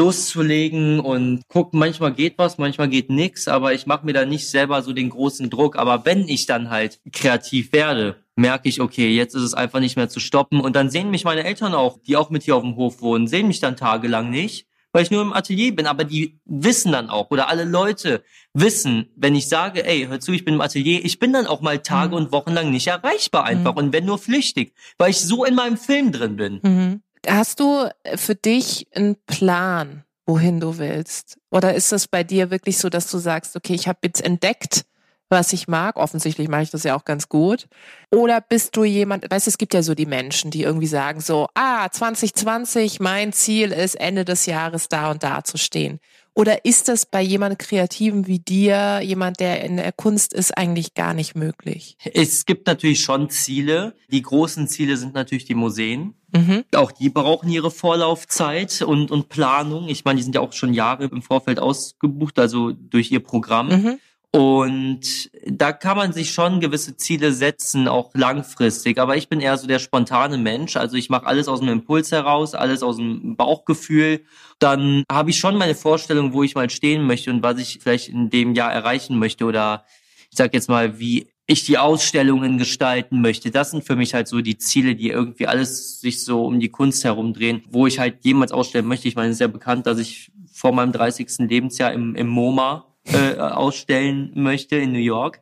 loszulegen 0.00 0.98
und 0.98 1.46
gucken, 1.48 1.78
manchmal 1.78 2.14
geht 2.14 2.38
was, 2.38 2.56
manchmal 2.56 2.88
geht 2.88 3.10
nix, 3.10 3.48
aber 3.48 3.74
ich 3.74 3.84
mache 3.84 4.06
mir 4.06 4.14
da 4.14 4.24
nicht 4.24 4.48
selber 4.48 4.80
so 4.82 4.94
den 4.94 5.10
großen 5.10 5.50
Druck. 5.50 5.76
Aber 5.76 6.06
wenn 6.06 6.26
ich 6.26 6.46
dann 6.46 6.70
halt 6.70 7.00
kreativ 7.12 7.74
werde, 7.74 8.16
merke 8.34 8.70
ich, 8.70 8.80
okay, 8.80 9.10
jetzt 9.10 9.34
ist 9.34 9.42
es 9.42 9.52
einfach 9.52 9.80
nicht 9.80 9.96
mehr 9.96 10.08
zu 10.08 10.18
stoppen. 10.18 10.60
Und 10.60 10.74
dann 10.74 10.88
sehen 10.88 11.10
mich 11.10 11.24
meine 11.24 11.44
Eltern 11.44 11.74
auch, 11.74 11.98
die 12.06 12.16
auch 12.16 12.30
mit 12.30 12.44
hier 12.44 12.56
auf 12.56 12.62
dem 12.62 12.76
Hof 12.76 13.02
wohnen, 13.02 13.28
sehen 13.28 13.46
mich 13.46 13.60
dann 13.60 13.76
tagelang 13.76 14.30
nicht, 14.30 14.66
weil 14.92 15.02
ich 15.02 15.10
nur 15.10 15.20
im 15.20 15.34
Atelier 15.34 15.76
bin. 15.76 15.86
Aber 15.86 16.04
die 16.04 16.40
wissen 16.46 16.92
dann 16.92 17.10
auch, 17.10 17.30
oder 17.30 17.50
alle 17.50 17.64
Leute 17.64 18.24
wissen, 18.54 19.10
wenn 19.16 19.34
ich 19.34 19.48
sage, 19.48 19.84
ey, 19.84 20.06
hör 20.06 20.18
zu, 20.18 20.32
ich 20.32 20.46
bin 20.46 20.54
im 20.54 20.62
Atelier, 20.62 21.04
ich 21.04 21.18
bin 21.18 21.34
dann 21.34 21.46
auch 21.46 21.60
mal 21.60 21.80
Tage 21.80 22.12
mhm. 22.12 22.24
und 22.24 22.32
Wochen 22.32 22.54
lang 22.54 22.70
nicht 22.70 22.86
erreichbar 22.86 23.44
einfach. 23.44 23.72
Mhm. 23.72 23.78
Und 23.78 23.92
wenn 23.92 24.06
nur 24.06 24.18
flüchtig, 24.18 24.72
weil 24.96 25.10
ich 25.10 25.20
so 25.20 25.44
in 25.44 25.54
meinem 25.54 25.76
Film 25.76 26.10
drin 26.10 26.36
bin. 26.36 26.60
Mhm. 26.62 27.02
Hast 27.26 27.60
du 27.60 27.90
äh, 28.02 28.16
für 28.16 28.34
dich 28.34 28.86
einen 28.94 29.16
Plan, 29.26 30.04
wohin 30.26 30.60
du 30.60 30.78
willst? 30.78 31.38
Oder 31.50 31.74
ist 31.74 31.92
es 31.92 32.08
bei 32.08 32.24
dir 32.24 32.50
wirklich 32.50 32.78
so, 32.78 32.88
dass 32.88 33.10
du 33.10 33.18
sagst, 33.18 33.56
okay, 33.56 33.74
ich 33.74 33.88
habe 33.88 33.98
jetzt 34.04 34.22
entdeckt, 34.22 34.84
was 35.30 35.52
ich 35.52 35.68
mag. 35.68 35.96
Offensichtlich 35.96 36.48
mache 36.48 36.62
ich 36.62 36.70
das 36.70 36.82
ja 36.82 36.96
auch 36.96 37.04
ganz 37.04 37.28
gut. 37.28 37.68
Oder 38.10 38.40
bist 38.40 38.76
du 38.76 38.84
jemand, 38.84 39.30
weißt 39.30 39.46
du, 39.46 39.50
es 39.50 39.58
gibt 39.58 39.74
ja 39.74 39.82
so 39.82 39.94
die 39.94 40.06
Menschen, 40.06 40.50
die 40.50 40.62
irgendwie 40.62 40.86
sagen 40.86 41.20
so, 41.20 41.46
ah, 41.54 41.88
2020, 41.88 43.00
mein 43.00 43.32
Ziel 43.32 43.72
ist, 43.72 43.94
Ende 43.94 44.24
des 44.24 44.46
Jahres 44.46 44.88
da 44.88 45.10
und 45.10 45.22
da 45.22 45.44
zu 45.44 45.56
stehen. 45.56 46.00
Oder 46.40 46.64
ist 46.64 46.88
das 46.88 47.04
bei 47.04 47.20
jemand 47.20 47.58
Kreativen 47.58 48.26
wie 48.26 48.38
dir, 48.38 49.02
jemand, 49.02 49.40
der 49.40 49.62
in 49.62 49.76
der 49.76 49.92
Kunst 49.92 50.32
ist, 50.32 50.56
eigentlich 50.56 50.94
gar 50.94 51.12
nicht 51.12 51.34
möglich? 51.34 51.98
Es 52.14 52.46
gibt 52.46 52.66
natürlich 52.66 53.02
schon 53.02 53.28
Ziele. 53.28 53.94
Die 54.10 54.22
großen 54.22 54.66
Ziele 54.66 54.96
sind 54.96 55.12
natürlich 55.12 55.44
die 55.44 55.54
Museen. 55.54 56.14
Mhm. 56.34 56.64
Auch 56.74 56.92
die 56.92 57.10
brauchen 57.10 57.50
ihre 57.50 57.70
Vorlaufzeit 57.70 58.80
und, 58.80 59.10
und 59.10 59.28
Planung. 59.28 59.88
Ich 59.88 60.06
meine, 60.06 60.16
die 60.16 60.22
sind 60.22 60.34
ja 60.34 60.40
auch 60.40 60.54
schon 60.54 60.72
Jahre 60.72 61.04
im 61.04 61.20
Vorfeld 61.20 61.60
ausgebucht, 61.60 62.38
also 62.38 62.72
durch 62.72 63.12
ihr 63.12 63.20
Programm. 63.20 63.68
Mhm. 63.68 63.98
Und 64.32 65.28
da 65.44 65.72
kann 65.72 65.96
man 65.96 66.12
sich 66.12 66.30
schon 66.30 66.60
gewisse 66.60 66.96
Ziele 66.96 67.32
setzen, 67.32 67.88
auch 67.88 68.10
langfristig. 68.14 68.98
Aber 68.98 69.16
ich 69.16 69.28
bin 69.28 69.40
eher 69.40 69.58
so 69.58 69.66
der 69.66 69.80
spontane 69.80 70.38
Mensch. 70.38 70.76
Also 70.76 70.96
ich 70.96 71.10
mache 71.10 71.26
alles 71.26 71.48
aus 71.48 71.58
dem 71.58 71.68
Impuls 71.68 72.12
heraus, 72.12 72.54
alles 72.54 72.84
aus 72.84 72.96
dem 72.96 73.34
Bauchgefühl. 73.36 74.24
Dann 74.60 75.02
habe 75.10 75.30
ich 75.30 75.38
schon 75.38 75.56
meine 75.56 75.74
Vorstellung, 75.74 76.32
wo 76.32 76.44
ich 76.44 76.54
mal 76.54 76.70
stehen 76.70 77.06
möchte 77.06 77.30
und 77.32 77.42
was 77.42 77.58
ich 77.58 77.80
vielleicht 77.82 78.08
in 78.08 78.30
dem 78.30 78.54
Jahr 78.54 78.72
erreichen 78.72 79.18
möchte. 79.18 79.46
Oder 79.46 79.84
ich 80.30 80.38
sag 80.38 80.54
jetzt 80.54 80.68
mal, 80.68 81.00
wie 81.00 81.32
ich 81.46 81.64
die 81.64 81.78
Ausstellungen 81.78 82.58
gestalten 82.58 83.20
möchte. 83.20 83.50
Das 83.50 83.72
sind 83.72 83.82
für 83.82 83.96
mich 83.96 84.14
halt 84.14 84.28
so 84.28 84.40
die 84.40 84.58
Ziele, 84.58 84.94
die 84.94 85.08
irgendwie 85.08 85.48
alles 85.48 86.00
sich 86.00 86.24
so 86.24 86.44
um 86.44 86.60
die 86.60 86.68
Kunst 86.68 87.02
herumdrehen, 87.02 87.64
wo 87.68 87.88
ich 87.88 87.98
halt 87.98 88.24
jemals 88.24 88.52
ausstellen 88.52 88.86
möchte. 88.86 89.08
Ich 89.08 89.16
meine, 89.16 89.30
es 89.30 89.36
ist 89.36 89.40
ja 89.40 89.48
bekannt, 89.48 89.88
dass 89.88 89.98
ich 89.98 90.30
vor 90.52 90.70
meinem 90.70 90.92
30. 90.92 91.48
Lebensjahr 91.48 91.92
im, 91.92 92.14
im 92.14 92.28
MoMA 92.28 92.89
äh, 93.04 93.36
ausstellen 93.38 94.32
möchte 94.34 94.76
in 94.76 94.92
New 94.92 94.98
York. 94.98 95.40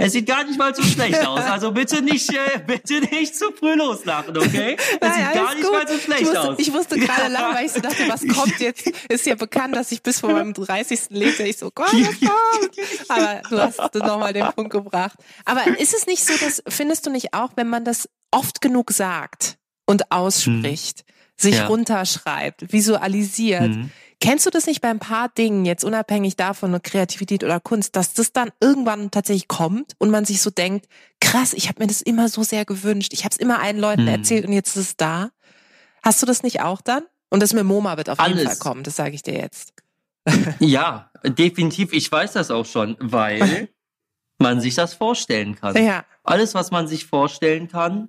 Es 0.00 0.12
sieht 0.12 0.26
gar 0.26 0.44
nicht 0.44 0.56
mal 0.56 0.72
so 0.74 0.82
schlecht 0.82 1.26
aus. 1.26 1.40
Also 1.48 1.72
bitte 1.72 2.02
nicht, 2.02 2.32
äh, 2.32 2.60
bitte 2.64 3.00
nicht 3.00 3.34
zu 3.34 3.50
früh 3.52 3.74
loslachen, 3.74 4.36
okay? 4.36 4.76
Es 4.78 5.00
Nein, 5.00 5.12
sieht 5.12 5.34
gar 5.34 5.54
nicht 5.54 5.64
gut. 5.64 5.72
mal 5.72 5.88
so 5.88 5.98
schlecht 5.98 6.20
ich 6.20 6.26
wusste, 6.28 6.40
aus. 6.40 6.58
Ich 6.58 6.72
wusste 6.72 6.98
gerade 7.00 7.28
lange, 7.32 7.54
weil 7.54 7.66
ich 7.66 7.72
so 7.72 7.80
dachte, 7.80 8.08
was 8.08 8.26
kommt 8.28 8.60
jetzt? 8.60 8.86
Ist 9.08 9.26
ja 9.26 9.34
bekannt, 9.34 9.74
dass 9.74 9.90
ich 9.90 10.02
bis 10.02 10.20
vor 10.20 10.30
meinem 10.30 10.54
30. 10.54 11.10
lebte. 11.10 11.42
Ich 11.42 11.56
so, 11.56 11.70
Gott, 11.74 11.92
was 11.92 12.20
kommt? 12.20 13.08
Aber 13.08 13.42
du 13.48 13.60
hast 13.60 13.94
nochmal 13.94 14.32
den 14.32 14.46
Punkt 14.54 14.70
gebracht. 14.70 15.18
Aber 15.44 15.66
ist 15.66 15.94
es 15.94 16.06
nicht 16.06 16.24
so, 16.24 16.34
dass, 16.44 16.62
findest 16.68 17.06
du 17.06 17.10
nicht 17.10 17.34
auch, 17.34 17.50
wenn 17.56 17.68
man 17.68 17.84
das 17.84 18.08
oft 18.30 18.60
genug 18.60 18.92
sagt 18.92 19.56
und 19.86 20.12
ausspricht, 20.12 21.00
hm. 21.00 21.14
sich 21.36 21.56
ja. 21.56 21.66
runterschreibt, 21.66 22.72
visualisiert, 22.72 23.74
hm 23.74 23.90
Kennst 24.20 24.46
du 24.46 24.50
das 24.50 24.66
nicht 24.66 24.80
bei 24.80 24.88
ein 24.88 24.98
paar 24.98 25.28
Dingen, 25.28 25.64
jetzt 25.64 25.84
unabhängig 25.84 26.34
davon, 26.34 26.80
Kreativität 26.82 27.44
oder 27.44 27.60
Kunst, 27.60 27.94
dass 27.94 28.14
das 28.14 28.32
dann 28.32 28.50
irgendwann 28.60 29.12
tatsächlich 29.12 29.46
kommt 29.46 29.94
und 29.98 30.10
man 30.10 30.24
sich 30.24 30.42
so 30.42 30.50
denkt, 30.50 30.88
krass, 31.20 31.54
ich 31.54 31.68
habe 31.68 31.80
mir 31.82 31.86
das 31.86 32.02
immer 32.02 32.28
so 32.28 32.42
sehr 32.42 32.64
gewünscht, 32.64 33.12
ich 33.12 33.24
habe 33.24 33.32
es 33.32 33.38
immer 33.38 33.60
allen 33.60 33.78
Leuten 33.78 34.02
hm. 34.02 34.08
erzählt 34.08 34.44
und 34.44 34.52
jetzt 34.52 34.76
ist 34.76 34.82
es 34.82 34.96
da. 34.96 35.30
Hast 36.02 36.20
du 36.20 36.26
das 36.26 36.42
nicht 36.42 36.62
auch 36.62 36.80
dann? 36.80 37.04
Und 37.30 37.42
das 37.42 37.52
mit 37.52 37.64
MoMA 37.64 37.96
wird 37.96 38.10
auf 38.10 38.18
Alles. 38.18 38.38
jeden 38.38 38.48
Fall 38.48 38.58
kommen, 38.58 38.82
das 38.82 38.96
sage 38.96 39.14
ich 39.14 39.22
dir 39.22 39.34
jetzt. 39.34 39.72
ja, 40.58 41.10
definitiv. 41.24 41.92
Ich 41.92 42.10
weiß 42.10 42.32
das 42.32 42.50
auch 42.50 42.66
schon, 42.66 42.96
weil 42.98 43.68
man 44.38 44.60
sich 44.60 44.74
das 44.74 44.94
vorstellen 44.94 45.54
kann. 45.54 45.76
Ja. 45.82 46.04
Alles, 46.24 46.54
was 46.54 46.70
man 46.70 46.88
sich 46.88 47.06
vorstellen 47.06 47.68
kann, 47.68 48.08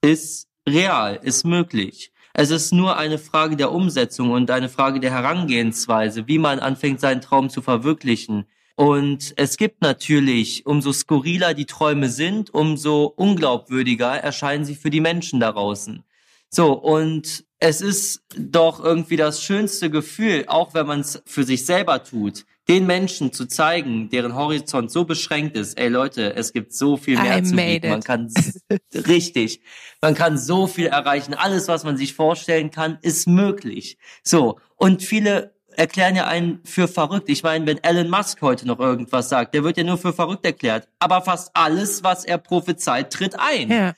ist 0.00 0.48
real, 0.66 1.18
ist 1.22 1.44
möglich. 1.44 2.12
Es 2.32 2.50
ist 2.50 2.72
nur 2.72 2.96
eine 2.96 3.18
Frage 3.18 3.56
der 3.56 3.72
Umsetzung 3.72 4.30
und 4.30 4.50
eine 4.50 4.68
Frage 4.68 5.00
der 5.00 5.10
Herangehensweise, 5.10 6.28
wie 6.28 6.38
man 6.38 6.60
anfängt, 6.60 7.00
seinen 7.00 7.20
Traum 7.20 7.50
zu 7.50 7.60
verwirklichen. 7.62 8.46
Und 8.76 9.34
es 9.36 9.56
gibt 9.56 9.82
natürlich, 9.82 10.64
umso 10.64 10.92
skurriler 10.92 11.54
die 11.54 11.66
Träume 11.66 12.08
sind, 12.08 12.54
umso 12.54 13.04
unglaubwürdiger 13.04 14.10
erscheinen 14.10 14.64
sie 14.64 14.74
für 14.74 14.90
die 14.90 15.00
Menschen 15.00 15.40
da 15.40 15.52
draußen. 15.52 16.04
So, 16.48 16.72
und 16.72 17.44
es 17.60 17.82
ist 17.82 18.22
doch 18.36 18.82
irgendwie 18.82 19.16
das 19.16 19.42
schönste 19.42 19.90
Gefühl, 19.90 20.44
auch 20.48 20.72
wenn 20.74 20.86
man 20.86 21.00
es 21.00 21.22
für 21.26 21.44
sich 21.44 21.66
selber 21.66 22.02
tut, 22.02 22.46
den 22.68 22.86
Menschen 22.86 23.32
zu 23.32 23.46
zeigen, 23.46 24.08
deren 24.08 24.34
Horizont 24.34 24.90
so 24.90 25.04
beschränkt 25.04 25.56
ist, 25.56 25.78
ey 25.78 25.88
Leute, 25.88 26.34
es 26.36 26.52
gibt 26.52 26.72
so 26.72 26.96
viel 26.96 27.18
mehr 27.18 27.38
I 27.38 27.42
zu 27.42 27.54
bieten. 27.54 27.90
Man 27.90 28.02
kann 28.02 28.32
richtig, 28.94 29.60
man 30.00 30.14
kann 30.14 30.38
so 30.38 30.66
viel 30.66 30.86
erreichen. 30.86 31.34
Alles, 31.34 31.68
was 31.68 31.84
man 31.84 31.96
sich 31.96 32.14
vorstellen 32.14 32.70
kann, 32.70 32.98
ist 33.02 33.28
möglich. 33.28 33.98
So. 34.22 34.58
Und 34.76 35.02
viele 35.02 35.54
erklären 35.76 36.16
ja 36.16 36.26
einen 36.26 36.60
für 36.64 36.88
verrückt. 36.88 37.28
Ich 37.28 37.42
meine, 37.42 37.66
wenn 37.66 37.82
Elon 37.82 38.08
Musk 38.08 38.40
heute 38.40 38.66
noch 38.66 38.78
irgendwas 38.78 39.28
sagt, 39.28 39.54
der 39.54 39.64
wird 39.64 39.76
ja 39.76 39.84
nur 39.84 39.98
für 39.98 40.12
verrückt 40.12 40.44
erklärt. 40.46 40.88
Aber 40.98 41.22
fast 41.22 41.50
alles, 41.54 42.02
was 42.02 42.24
er 42.24 42.38
prophezeit, 42.38 43.12
tritt 43.12 43.38
ein. 43.38 43.70
Ja. 43.70 43.94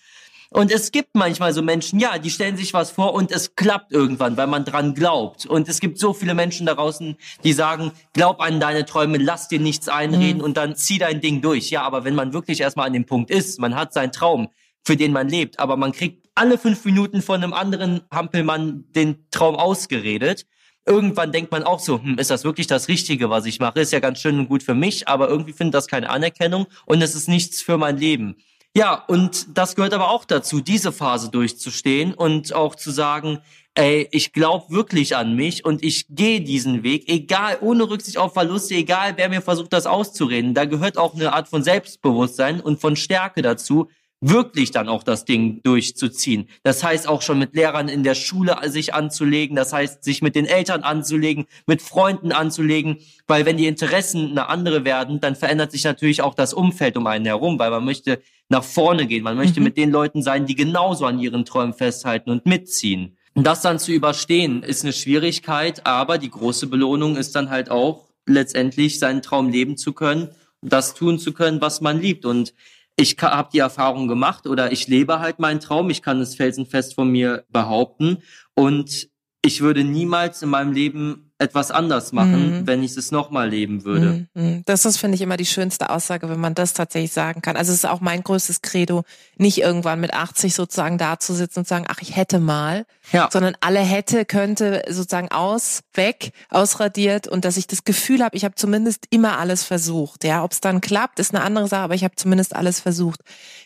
Und 0.52 0.70
es 0.70 0.92
gibt 0.92 1.14
manchmal 1.14 1.54
so 1.54 1.62
Menschen, 1.62 1.98
ja, 1.98 2.18
die 2.18 2.30
stellen 2.30 2.58
sich 2.58 2.74
was 2.74 2.90
vor 2.90 3.14
und 3.14 3.32
es 3.32 3.56
klappt 3.56 3.90
irgendwann, 3.90 4.36
weil 4.36 4.46
man 4.46 4.64
dran 4.64 4.94
glaubt. 4.94 5.46
Und 5.46 5.68
es 5.68 5.80
gibt 5.80 5.98
so 5.98 6.12
viele 6.12 6.34
Menschen 6.34 6.66
da 6.66 6.74
draußen, 6.74 7.16
die 7.42 7.52
sagen, 7.54 7.92
glaub 8.12 8.40
an 8.40 8.60
deine 8.60 8.84
Träume, 8.84 9.16
lass 9.16 9.48
dir 9.48 9.60
nichts 9.60 9.88
einreden 9.88 10.38
mhm. 10.38 10.44
und 10.44 10.56
dann 10.58 10.76
zieh 10.76 10.98
dein 10.98 11.22
Ding 11.22 11.40
durch. 11.40 11.70
Ja, 11.70 11.82
aber 11.82 12.04
wenn 12.04 12.14
man 12.14 12.34
wirklich 12.34 12.60
erstmal 12.60 12.86
an 12.86 12.92
dem 12.92 13.06
Punkt 13.06 13.30
ist, 13.30 13.60
man 13.60 13.74
hat 13.74 13.94
seinen 13.94 14.12
Traum, 14.12 14.48
für 14.84 14.96
den 14.96 15.12
man 15.12 15.28
lebt, 15.28 15.58
aber 15.58 15.76
man 15.76 15.92
kriegt 15.92 16.28
alle 16.34 16.58
fünf 16.58 16.84
Minuten 16.84 17.22
von 17.22 17.42
einem 17.42 17.52
anderen 17.52 18.02
Hampelmann 18.10 18.84
den 18.94 19.26
Traum 19.30 19.56
ausgeredet. 19.56 20.46
Irgendwann 20.84 21.30
denkt 21.30 21.52
man 21.52 21.62
auch 21.62 21.78
so, 21.78 22.02
hm, 22.02 22.18
ist 22.18 22.30
das 22.30 22.44
wirklich 22.44 22.66
das 22.66 22.88
Richtige, 22.88 23.30
was 23.30 23.46
ich 23.46 23.60
mache? 23.60 23.80
Ist 23.80 23.92
ja 23.92 24.00
ganz 24.00 24.18
schön 24.20 24.38
und 24.38 24.48
gut 24.48 24.62
für 24.62 24.74
mich, 24.74 25.06
aber 25.08 25.28
irgendwie 25.28 25.52
findet 25.52 25.74
das 25.74 25.86
keine 25.86 26.10
Anerkennung 26.10 26.66
und 26.86 27.00
es 27.00 27.14
ist 27.14 27.28
nichts 27.28 27.62
für 27.62 27.78
mein 27.78 27.96
Leben. 27.96 28.36
Ja, 28.74 29.04
und 29.06 29.58
das 29.58 29.76
gehört 29.76 29.92
aber 29.92 30.08
auch 30.10 30.24
dazu, 30.24 30.60
diese 30.62 30.92
Phase 30.92 31.30
durchzustehen 31.30 32.14
und 32.14 32.54
auch 32.54 32.74
zu 32.74 32.90
sagen, 32.90 33.40
ey, 33.74 34.08
ich 34.12 34.32
glaube 34.32 34.72
wirklich 34.74 35.14
an 35.14 35.36
mich 35.36 35.66
und 35.66 35.84
ich 35.84 36.06
gehe 36.08 36.40
diesen 36.40 36.82
Weg, 36.82 37.06
egal, 37.10 37.58
ohne 37.60 37.90
Rücksicht 37.90 38.16
auf 38.16 38.32
Verluste, 38.32 38.74
egal 38.74 39.12
wer 39.16 39.28
mir 39.28 39.42
versucht, 39.42 39.74
das 39.74 39.86
auszureden. 39.86 40.54
Da 40.54 40.64
gehört 40.64 40.96
auch 40.96 41.14
eine 41.14 41.34
Art 41.34 41.48
von 41.48 41.62
Selbstbewusstsein 41.62 42.62
und 42.62 42.80
von 42.80 42.96
Stärke 42.96 43.42
dazu, 43.42 43.88
wirklich 44.22 44.70
dann 44.70 44.88
auch 44.88 45.02
das 45.02 45.24
Ding 45.24 45.60
durchzuziehen. 45.64 46.48
Das 46.62 46.82
heißt 46.82 47.08
auch 47.08 47.22
schon 47.22 47.40
mit 47.40 47.54
Lehrern 47.54 47.88
in 47.88 48.04
der 48.04 48.14
Schule 48.14 48.56
sich 48.70 48.94
anzulegen, 48.94 49.56
das 49.56 49.72
heißt 49.72 50.04
sich 50.04 50.22
mit 50.22 50.36
den 50.36 50.46
Eltern 50.46 50.82
anzulegen, 50.84 51.46
mit 51.66 51.82
Freunden 51.82 52.30
anzulegen, 52.30 52.98
weil 53.26 53.44
wenn 53.44 53.56
die 53.56 53.66
Interessen 53.66 54.30
eine 54.30 54.48
andere 54.48 54.84
werden, 54.84 55.20
dann 55.20 55.34
verändert 55.34 55.72
sich 55.72 55.82
natürlich 55.82 56.22
auch 56.22 56.34
das 56.34 56.54
Umfeld 56.54 56.96
um 56.96 57.06
einen 57.06 57.24
herum, 57.24 57.58
weil 57.58 57.70
man 57.70 57.84
möchte 57.84 58.22
nach 58.48 58.62
vorne 58.62 59.06
gehen, 59.06 59.24
man 59.24 59.36
möchte 59.36 59.58
mhm. 59.58 59.64
mit 59.64 59.76
den 59.76 59.90
Leuten 59.90 60.22
sein, 60.22 60.46
die 60.46 60.54
genauso 60.54 61.04
an 61.04 61.18
ihren 61.18 61.44
Träumen 61.44 61.74
festhalten 61.74 62.30
und 62.30 62.46
mitziehen. 62.46 63.16
Und 63.34 63.44
das 63.46 63.62
dann 63.62 63.78
zu 63.78 63.92
überstehen, 63.92 64.62
ist 64.62 64.84
eine 64.84 64.92
Schwierigkeit, 64.92 65.84
aber 65.86 66.18
die 66.18 66.30
große 66.30 66.68
Belohnung 66.68 67.16
ist 67.16 67.34
dann 67.34 67.50
halt 67.50 67.70
auch 67.70 68.06
letztendlich 68.26 68.98
seinen 69.00 69.22
Traum 69.22 69.48
leben 69.48 69.76
zu 69.76 69.92
können, 69.94 70.28
das 70.60 70.94
tun 70.94 71.18
zu 71.18 71.32
können, 71.32 71.60
was 71.60 71.80
man 71.80 72.00
liebt. 72.00 72.24
Und 72.24 72.54
ich 72.96 73.16
habe 73.20 73.48
die 73.52 73.58
Erfahrung 73.58 74.08
gemacht 74.08 74.46
oder 74.46 74.72
ich 74.72 74.86
lebe 74.86 75.20
halt 75.20 75.38
meinen 75.38 75.60
Traum. 75.60 75.90
Ich 75.90 76.02
kann 76.02 76.20
es 76.20 76.36
felsenfest 76.36 76.94
von 76.94 77.10
mir 77.10 77.44
behaupten. 77.48 78.18
Und 78.54 79.08
ich 79.44 79.60
würde 79.60 79.82
niemals 79.82 80.42
in 80.42 80.50
meinem 80.50 80.72
Leben 80.72 81.31
etwas 81.42 81.70
anders 81.70 82.12
machen, 82.12 82.60
mhm. 82.60 82.66
wenn 82.66 82.82
ich 82.82 82.96
es 82.96 83.10
nochmal 83.10 83.48
leben 83.48 83.84
würde. 83.84 84.26
Mhm, 84.34 84.42
mhm. 84.42 84.62
Das 84.64 84.84
ist, 84.84 84.98
finde 84.98 85.16
ich, 85.16 85.20
immer 85.20 85.36
die 85.36 85.46
schönste 85.46 85.90
Aussage, 85.90 86.28
wenn 86.28 86.40
man 86.40 86.54
das 86.54 86.72
tatsächlich 86.72 87.12
sagen 87.12 87.42
kann. 87.42 87.56
Also 87.56 87.72
es 87.72 87.78
ist 87.78 87.86
auch 87.86 88.00
mein 88.00 88.22
größtes 88.22 88.62
Credo, 88.62 89.02
nicht 89.36 89.58
irgendwann 89.58 90.00
mit 90.00 90.14
80 90.14 90.54
sozusagen 90.54 90.98
da 90.98 91.18
zu 91.18 91.34
sitzen 91.34 91.60
und 91.60 91.68
sagen, 91.68 91.86
ach, 91.88 92.00
ich 92.00 92.16
hätte 92.16 92.38
mal, 92.38 92.86
ja. 93.12 93.28
sondern 93.32 93.56
alle 93.60 93.80
hätte, 93.80 94.24
könnte 94.24 94.82
sozusagen 94.88 95.30
aus, 95.30 95.82
weg, 95.94 96.32
ausradiert 96.48 97.26
und 97.26 97.44
dass 97.44 97.56
ich 97.56 97.66
das 97.66 97.84
Gefühl 97.84 98.22
habe, 98.22 98.36
ich 98.36 98.44
habe 98.44 98.54
zumindest 98.54 99.06
immer 99.10 99.38
alles 99.38 99.64
versucht. 99.64 100.24
Ja, 100.24 100.44
ob 100.44 100.52
es 100.52 100.60
dann 100.60 100.80
klappt, 100.80 101.18
ist 101.18 101.34
eine 101.34 101.44
andere 101.44 101.68
Sache, 101.68 101.82
aber 101.82 101.94
ich 101.94 102.04
habe 102.04 102.16
zumindest 102.16 102.54
alles 102.54 102.80
versucht. 102.80 103.20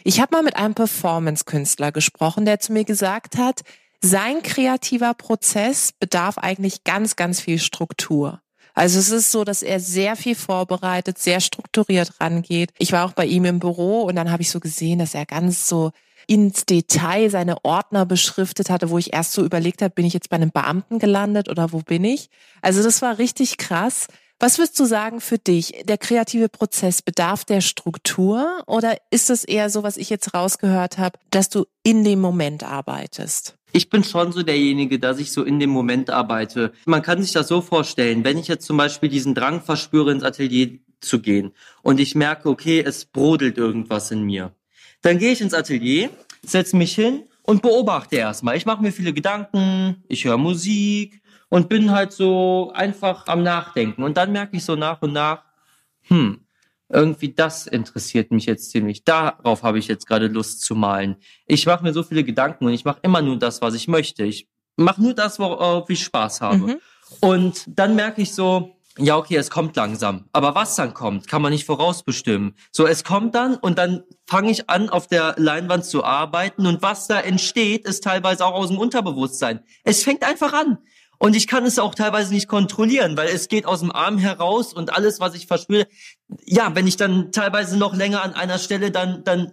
Ich 0.05 0.21
habe 0.21 0.35
mal 0.35 0.43
mit 0.43 0.57
einem 0.57 0.75
Performance-Künstler 0.75 1.93
gesprochen, 1.93 2.45
der 2.47 2.59
zu 2.61 2.73
mir 2.73 2.85
gesagt 2.85 3.37
hat, 3.37 3.62
sein 4.07 4.42
kreativer 4.42 5.14
Prozess 5.14 5.92
bedarf 5.92 6.38
eigentlich 6.38 6.85
ganz, 6.85 7.16
ganz 7.16 7.40
viel 7.40 7.59
Struktur. 7.59 8.40
Also 8.75 8.99
es 8.99 9.11
ist 9.11 9.33
so, 9.33 9.42
dass 9.42 9.62
er 9.62 9.81
sehr 9.81 10.16
viel 10.16 10.35
vorbereitet, 10.35 11.19
sehr 11.19 11.40
strukturiert 11.40 12.21
rangeht. 12.21 12.71
Ich 12.79 12.92
war 12.92 13.07
auch 13.07 13.12
bei 13.12 13.25
ihm 13.25 13.47
im 13.47 13.59
Büro 13.59 14.03
und 14.03 14.16
dann 14.16 14.31
habe 14.31 14.42
ich 14.42 14.51
so 14.51 14.61
gesehen, 14.61 14.99
dass 14.99 15.14
er 15.14 15.25
ganz 15.25 15.66
so 15.66 15.92
ins 16.29 16.66
Detail 16.66 17.31
seine 17.31 17.64
Ordner 17.64 18.05
beschriftet 18.05 18.69
hatte, 18.69 18.90
wo 18.90 18.99
ich 18.99 19.12
erst 19.12 19.33
so 19.33 19.45
überlegt 19.45 19.81
habe, 19.81 19.95
bin 19.95 20.05
ich 20.05 20.12
jetzt 20.12 20.29
bei 20.29 20.37
einem 20.37 20.51
Beamten 20.51 20.99
gelandet 20.99 21.49
oder 21.49 21.73
wo 21.73 21.79
bin 21.79 22.05
ich? 22.05 22.29
Also 22.62 22.83
das 22.83 23.01
war 23.01 23.19
richtig 23.19 23.59
krass. 23.59 24.09
Was 24.38 24.59
würdest 24.59 24.79
du 24.79 24.85
sagen 24.85 25.21
für 25.21 25.38
dich? 25.38 25.83
Der 25.85 25.97
kreative 25.97 26.51
Prozess 26.51 27.01
bedarf 27.01 27.45
der 27.45 27.62
Struktur 27.62 28.62
oder 28.66 28.99
ist 29.11 29.31
es 29.31 29.45
eher 29.45 29.71
so, 29.71 29.83
was 29.83 29.97
ich 29.97 30.11
jetzt 30.11 30.35
rausgehört 30.35 30.99
habe, 30.99 31.19
dass 31.31 31.49
du 31.49 31.64
in 31.83 32.05
dem 32.05 32.21
Moment 32.21 32.62
arbeitest? 32.62 33.56
Ich 33.72 33.90
bin 33.90 34.05
schon 34.05 34.33
so 34.33 34.42
derjenige, 34.42 34.98
dass 34.98 35.18
ich 35.18 35.33
so 35.33 35.42
in 35.42 35.61
dem 35.61 35.70
Moment 35.70 36.09
arbeite. 36.11 36.72
Man 36.87 37.02
kann 37.02 37.22
sich 37.22 37.33
das 37.33 37.48
so 37.48 37.61
vorstellen, 37.61 38.24
wenn 38.24 38.38
ich 38.38 38.48
jetzt 38.48 38.66
zum 38.66 38.76
Beispiel 38.76 39.09
diesen 39.09 39.35
Drang 39.35 39.61
verspüre, 39.61 40.12
ins 40.12 40.22
Atelier 40.22 40.79
zu 41.00 41.20
gehen 41.20 41.52
und 41.83 42.00
ich 42.00 42.14
merke, 42.14 42.48
okay, 42.48 42.83
es 42.85 43.05
brodelt 43.05 43.59
irgendwas 43.59 44.11
in 44.11 44.22
mir, 44.22 44.55
dann 45.02 45.18
gehe 45.18 45.33
ich 45.33 45.40
ins 45.40 45.52
Atelier, 45.52 46.11
setze 46.42 46.76
mich 46.76 46.94
hin 46.94 47.24
und 47.42 47.62
beobachte 47.62 48.16
erstmal. 48.16 48.57
Ich 48.57 48.66
mache 48.66 48.83
mir 48.83 48.92
viele 48.92 49.12
Gedanken, 49.12 50.02
ich 50.09 50.24
höre 50.24 50.38
Musik, 50.38 51.20
und 51.48 51.68
bin 51.68 51.90
halt 51.90 52.12
so 52.12 52.72
einfach 52.74 53.26
am 53.26 53.42
Nachdenken. 53.42 54.02
Und 54.02 54.16
dann 54.16 54.33
merke 54.33 54.57
ich 54.57 54.64
so 54.64 54.76
nach 54.76 55.02
und 55.02 55.12
nach, 55.12 55.44
hm, 56.02 56.46
irgendwie 56.88 57.33
das 57.33 57.66
interessiert 57.66 58.31
mich 58.31 58.46
jetzt 58.46 58.70
ziemlich. 58.70 59.05
Darauf 59.05 59.62
habe 59.62 59.79
ich 59.79 59.88
jetzt 59.88 60.07
gerade 60.07 60.29
Lust 60.29 60.61
zu 60.61 60.75
malen. 60.75 61.16
Ich 61.46 61.66
mache 61.66 61.83
mir 61.83 61.92
so 61.92 62.03
viele 62.03 62.25
Gedanken 62.25 62.66
und 62.66 62.72
ich 62.72 62.85
mache 62.85 63.01
immer 63.03 63.22
nur 63.22 63.38
das, 63.38 63.61
was 63.62 63.75
ich 63.75 63.88
möchte. 63.88 64.25
Ich 64.25 64.49
mache 64.77 65.03
nur 65.03 65.14
das, 65.14 65.38
worauf 65.38 65.90
ich 65.90 66.05
Spaß 66.05 66.40
habe. 66.40 66.59
Mhm. 66.59 66.77
Und 67.20 67.64
dann 67.66 67.94
merke 67.96 68.22
ich 68.22 68.35
so, 68.35 68.77
ja, 68.99 69.16
okay, 69.16 69.37
es 69.37 69.51
kommt 69.51 69.77
langsam. 69.77 70.25
Aber 70.33 70.55
was 70.55 70.75
dann 70.77 70.94
kommt, 70.94 71.29
kann 71.29 71.42
man 71.42 71.53
nicht 71.53 71.66
vorausbestimmen. 71.66 72.55
So, 72.72 72.87
es 72.87 73.05
kommt 73.05 73.35
dann 73.35 73.57
und 73.57 73.79
dann 73.79 74.05
fange 74.27 74.51
ich 74.51 74.70
an, 74.70 74.88
auf 74.88 75.07
der 75.07 75.35
Leinwand 75.37 75.85
zu 75.85 76.03
arbeiten 76.03 76.66
und 76.66 76.83
was 76.83 77.07
da 77.07 77.20
entsteht, 77.20 77.85
ist 77.85 78.05
teilweise 78.05 78.44
auch 78.44 78.55
aus 78.55 78.68
dem 78.68 78.79
Unterbewusstsein. 78.79 79.61
Es 79.85 80.03
fängt 80.03 80.25
einfach 80.25 80.53
an. 80.53 80.79
Und 81.18 81.37
ich 81.37 81.46
kann 81.46 81.64
es 81.64 81.79
auch 81.79 81.94
teilweise 81.94 82.33
nicht 82.33 82.48
kontrollieren, 82.48 83.16
weil 83.16 83.29
es 83.29 83.48
geht 83.48 83.66
aus 83.66 83.81
dem 83.81 83.92
Arm 83.92 84.18
heraus 84.18 84.72
und 84.72 84.94
alles, 84.94 85.20
was 85.20 85.35
ich 85.35 85.46
verspüre, 85.46 85.87
ja, 86.44 86.74
wenn 86.74 86.87
ich 86.87 86.96
dann 86.96 87.33
teilweise 87.33 87.76
noch 87.76 87.94
länger 87.94 88.22
an 88.22 88.35
einer 88.35 88.59
Stelle 88.59 88.90
dann, 88.90 89.24
dann 89.24 89.52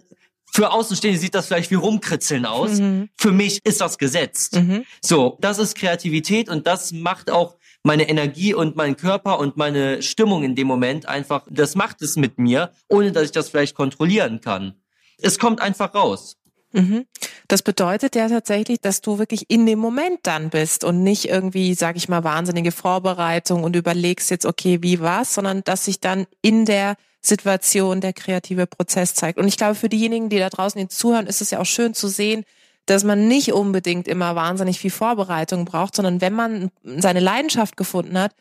für 0.52 0.70
Außenstehende 0.70 1.18
sieht 1.18 1.34
das 1.34 1.46
vielleicht 1.46 1.70
wie 1.72 1.76
rumkritzeln 1.76 2.46
aus. 2.46 2.78
Mhm. 2.78 3.08
Für 3.16 3.32
mich 3.32 3.60
ist 3.64 3.80
das 3.80 3.98
gesetzt. 3.98 4.54
Mhm. 4.54 4.84
So, 5.02 5.36
das 5.40 5.58
ist 5.58 5.74
Kreativität 5.74 6.48
und 6.48 6.66
das 6.66 6.92
macht 6.92 7.30
auch 7.30 7.56
meine 7.82 8.08
Energie 8.08 8.54
und 8.54 8.76
mein 8.76 8.96
Körper 8.96 9.38
und 9.38 9.56
meine 9.56 10.00
Stimmung 10.00 10.44
in 10.44 10.54
dem 10.54 10.66
Moment 10.66 11.06
einfach, 11.06 11.46
das 11.50 11.74
macht 11.74 12.02
es 12.02 12.16
mit 12.16 12.38
mir, 12.38 12.72
ohne 12.88 13.12
dass 13.12 13.24
ich 13.24 13.32
das 13.32 13.48
vielleicht 13.48 13.74
kontrollieren 13.74 14.40
kann. 14.40 14.74
Es 15.18 15.38
kommt 15.38 15.60
einfach 15.60 15.94
raus. 15.94 16.36
Mhm. 16.72 17.06
Das 17.48 17.62
bedeutet 17.62 18.16
ja 18.16 18.28
tatsächlich, 18.28 18.80
dass 18.80 19.02
du 19.02 19.18
wirklich 19.18 19.50
in 19.50 19.66
dem 19.66 19.78
Moment 19.78 20.20
dann 20.22 20.50
bist 20.50 20.82
und 20.82 21.02
nicht 21.02 21.28
irgendwie, 21.28 21.74
sag 21.74 21.96
ich 21.96 22.08
mal, 22.08 22.24
wahnsinnige 22.24 22.72
Vorbereitung 22.72 23.64
und 23.64 23.76
überlegst 23.76 24.30
jetzt, 24.30 24.46
okay, 24.46 24.78
wie 24.82 25.00
was, 25.00 25.34
sondern 25.34 25.62
dass 25.64 25.84
sich 25.84 26.00
dann 26.00 26.26
in 26.40 26.64
der 26.64 26.96
Situation 27.20 28.00
der 28.00 28.12
kreative 28.12 28.66
Prozess 28.66 29.14
zeigt. 29.14 29.38
Und 29.38 29.48
ich 29.48 29.56
glaube, 29.56 29.74
für 29.74 29.88
diejenigen, 29.88 30.28
die 30.28 30.38
da 30.38 30.48
draußen 30.48 30.80
jetzt 30.80 30.98
zuhören, 30.98 31.26
ist 31.26 31.40
es 31.40 31.50
ja 31.50 31.60
auch 31.60 31.66
schön 31.66 31.94
zu 31.94 32.08
sehen, 32.08 32.44
dass 32.86 33.04
man 33.04 33.28
nicht 33.28 33.52
unbedingt 33.52 34.08
immer 34.08 34.36
wahnsinnig 34.36 34.78
viel 34.78 34.90
Vorbereitung 34.90 35.64
braucht, 35.64 35.96
sondern 35.96 36.20
wenn 36.20 36.34
man 36.34 36.70
seine 36.82 37.20
Leidenschaft 37.20 37.76
gefunden 37.76 38.18
hat, 38.18 38.32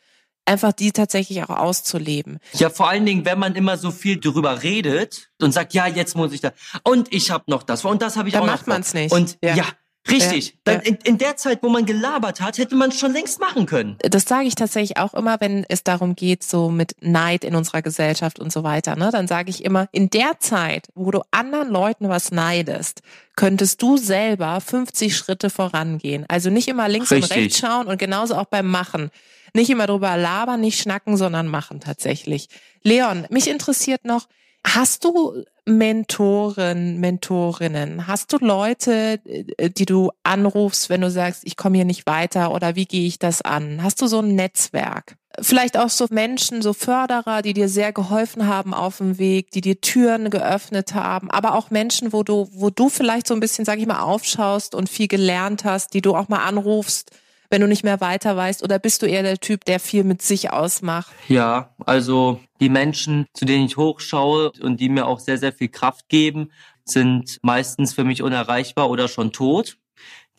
einfach 0.46 0.74
die 0.74 0.92
tatsächlich 0.92 1.44
auch 1.44 1.50
auszuleben. 1.50 2.40
Ja, 2.54 2.70
vor 2.70 2.90
allen 2.90 3.06
Dingen, 3.06 3.26
wenn 3.26 3.40
man 3.40 3.56
immer 3.56 3.78
so 3.78 3.92
viel 3.92 4.20
drüber 4.20 4.64
redet 4.64 5.30
und 5.42 5.54
sagt, 5.54 5.74
ja, 5.74 5.88
jetzt 5.88 6.16
muss 6.16 6.34
ich 6.34 6.42
da 6.42 6.52
und 6.84 7.14
ich 7.14 7.32
habe 7.32 7.46
noch 7.48 7.64
das 7.64 7.86
und 7.86 8.02
das 8.02 8.18
habe 8.18 8.30
ich 8.30 8.34
Dann 8.34 8.44
auch 8.44 8.48
noch. 8.48 8.54
Dann 8.54 8.60
macht 8.60 8.68
man 8.68 8.82
es 8.82 8.94
nicht. 8.94 9.12
Und 9.12 9.38
ja, 9.42 9.56
ja 9.56 9.66
Richtig. 10.10 10.48
Ja, 10.48 10.54
Dann 10.66 10.76
ja. 10.76 10.82
In, 10.82 10.96
in, 11.04 11.18
der 11.18 11.38
Zeit, 11.38 11.60
wo 11.64 11.70
man 11.70 11.86
gelabert 11.86 12.42
hat, 12.42 12.58
hätte 12.58 12.76
man 12.76 12.90
es 12.90 13.00
schon 13.00 13.14
längst 13.14 13.40
machen 13.40 13.66
können. 13.66 13.98
Das 14.00 14.26
sage 14.26 14.48
ich 14.48 14.56
tatsächlich 14.56 14.98
auch 14.98 15.14
immer, 15.14 15.40
wenn 15.40 15.66
es 15.70 15.84
darum 15.84 16.16
geht, 16.16 16.44
so 16.44 16.70
mit 16.70 16.96
Neid 17.00 17.46
in 17.46 17.56
unserer 17.56 17.82
Gesellschaft 17.82 18.40
und 18.40 18.52
so 18.52 18.64
weiter. 18.64 18.98
Ne? 18.98 19.10
Dann 19.12 19.28
sage 19.28 19.50
ich 19.50 19.64
immer, 19.64 19.88
in 19.92 20.10
der 20.10 20.40
Zeit, 20.40 20.90
wo 20.94 21.12
du 21.12 21.22
anderen 21.32 21.70
Leuten 21.70 22.10
was 22.10 22.32
neidest, 22.32 23.02
könntest 23.36 23.82
du 23.82 23.98
selber 23.98 24.60
50 24.60 25.16
Schritte 25.16 25.50
vorangehen. 25.50 26.26
Also 26.28 26.50
nicht 26.50 26.68
immer 26.68 26.90
links 26.90 27.12
Richtig. 27.12 27.32
und 27.32 27.38
rechts 27.38 27.60
schauen 27.60 27.88
und 27.88 27.98
genauso 27.98 28.36
auch 28.36 28.46
beim 28.46 28.68
Machen. 28.68 29.10
Nicht 29.54 29.70
immer 29.70 29.88
drüber 29.88 30.18
labern, 30.18 30.62
nicht 30.62 30.80
schnacken, 30.80 31.16
sondern 31.16 31.48
machen 31.48 31.80
tatsächlich. 31.80 32.50
Leon, 32.82 33.28
mich 33.30 33.48
interessiert 33.48 34.04
noch, 34.04 34.28
hast 34.66 35.06
du 35.06 35.44
Mentoren, 35.66 37.00
Mentorinnen? 37.00 38.08
Hast 38.08 38.34
du 38.34 38.38
Leute, 38.38 39.20
äh, 39.26 39.70
die 39.70 39.86
du 39.86 40.12
anrufst, 40.24 40.90
wenn 40.90 41.02
du 41.02 41.10
sagst, 41.10 41.44
ich 41.46 41.56
komme 41.56 41.78
hier 41.78 41.86
nicht 41.86 42.06
weiter 42.06 42.52
oder 42.52 42.76
wie 42.76 42.86
gehe 42.86 43.08
ich 43.08 43.20
das 43.20 43.42
an? 43.42 43.82
Hast 43.82 44.02
du 44.02 44.08
so 44.08 44.20
ein 44.20 44.36
Netzwerk? 44.36 45.18
Vielleicht 45.40 45.78
auch 45.78 45.90
so 45.90 46.08
Menschen, 46.12 46.62
so 46.62 46.74
Förderer, 46.74 47.42
die 47.42 47.54
dir 47.54 47.68
sehr 47.68 47.92
geholfen 47.92 48.48
haben 48.48 48.74
auf 48.74 48.98
dem 48.98 49.18
Weg, 49.18 49.52
die 49.52 49.62
dir 49.62 49.82
Türen 49.82 50.30
geöffnet 50.30 50.94
haben, 50.94 51.32
aber 51.32 51.56
auch 51.56 51.72
Menschen, 51.72 52.14
wo 52.14 52.24
du, 52.24 52.50
wo 52.52 52.70
du 52.70 52.90
vielleicht 52.90 53.28
so 53.28 53.34
ein 53.34 53.40
bisschen, 53.40 53.66
sag 53.66 53.80
ich 53.80 53.88
mal, 53.88 54.02
aufschaust 54.02 54.76
und 54.76 54.90
viel 54.90 55.08
gelernt 55.08 55.64
hast, 55.64 55.94
die 55.94 56.02
du 56.02 56.16
auch 56.16 56.28
mal 56.28 56.44
anrufst, 56.44 57.12
wenn 57.54 57.62
du 57.62 57.68
nicht 57.68 57.84
mehr 57.84 58.02
weiter 58.02 58.36
weißt? 58.36 58.64
Oder 58.64 58.80
bist 58.80 59.04
du 59.04 59.06
eher 59.06 59.22
der 59.22 59.38
Typ, 59.38 59.64
der 59.64 59.80
viel 59.80 60.04
mit 60.04 60.24
sich 60.24 60.50
ausmacht? 60.50 61.14
Ja, 61.28 61.76
also 61.86 62.40
die 62.60 62.68
Menschen, 62.68 63.28
zu 63.36 63.46
denen 63.46 63.68
ich 63.68 63.78
hochschaue 63.78 64.52
und 64.60 64.80
die 64.80 64.90
mir 64.90 65.06
auch 65.06 65.20
sehr, 65.20 65.38
sehr 65.38 65.54
viel 65.54 65.68
Kraft 65.68 66.10
geben, 66.10 66.50
sind 66.84 67.38
meistens 67.44 67.94
für 67.94 68.06
mich 68.06 68.24
unerreichbar 68.24 68.90
oder 68.90 69.08
schon 69.08 69.32
tot. 69.34 69.78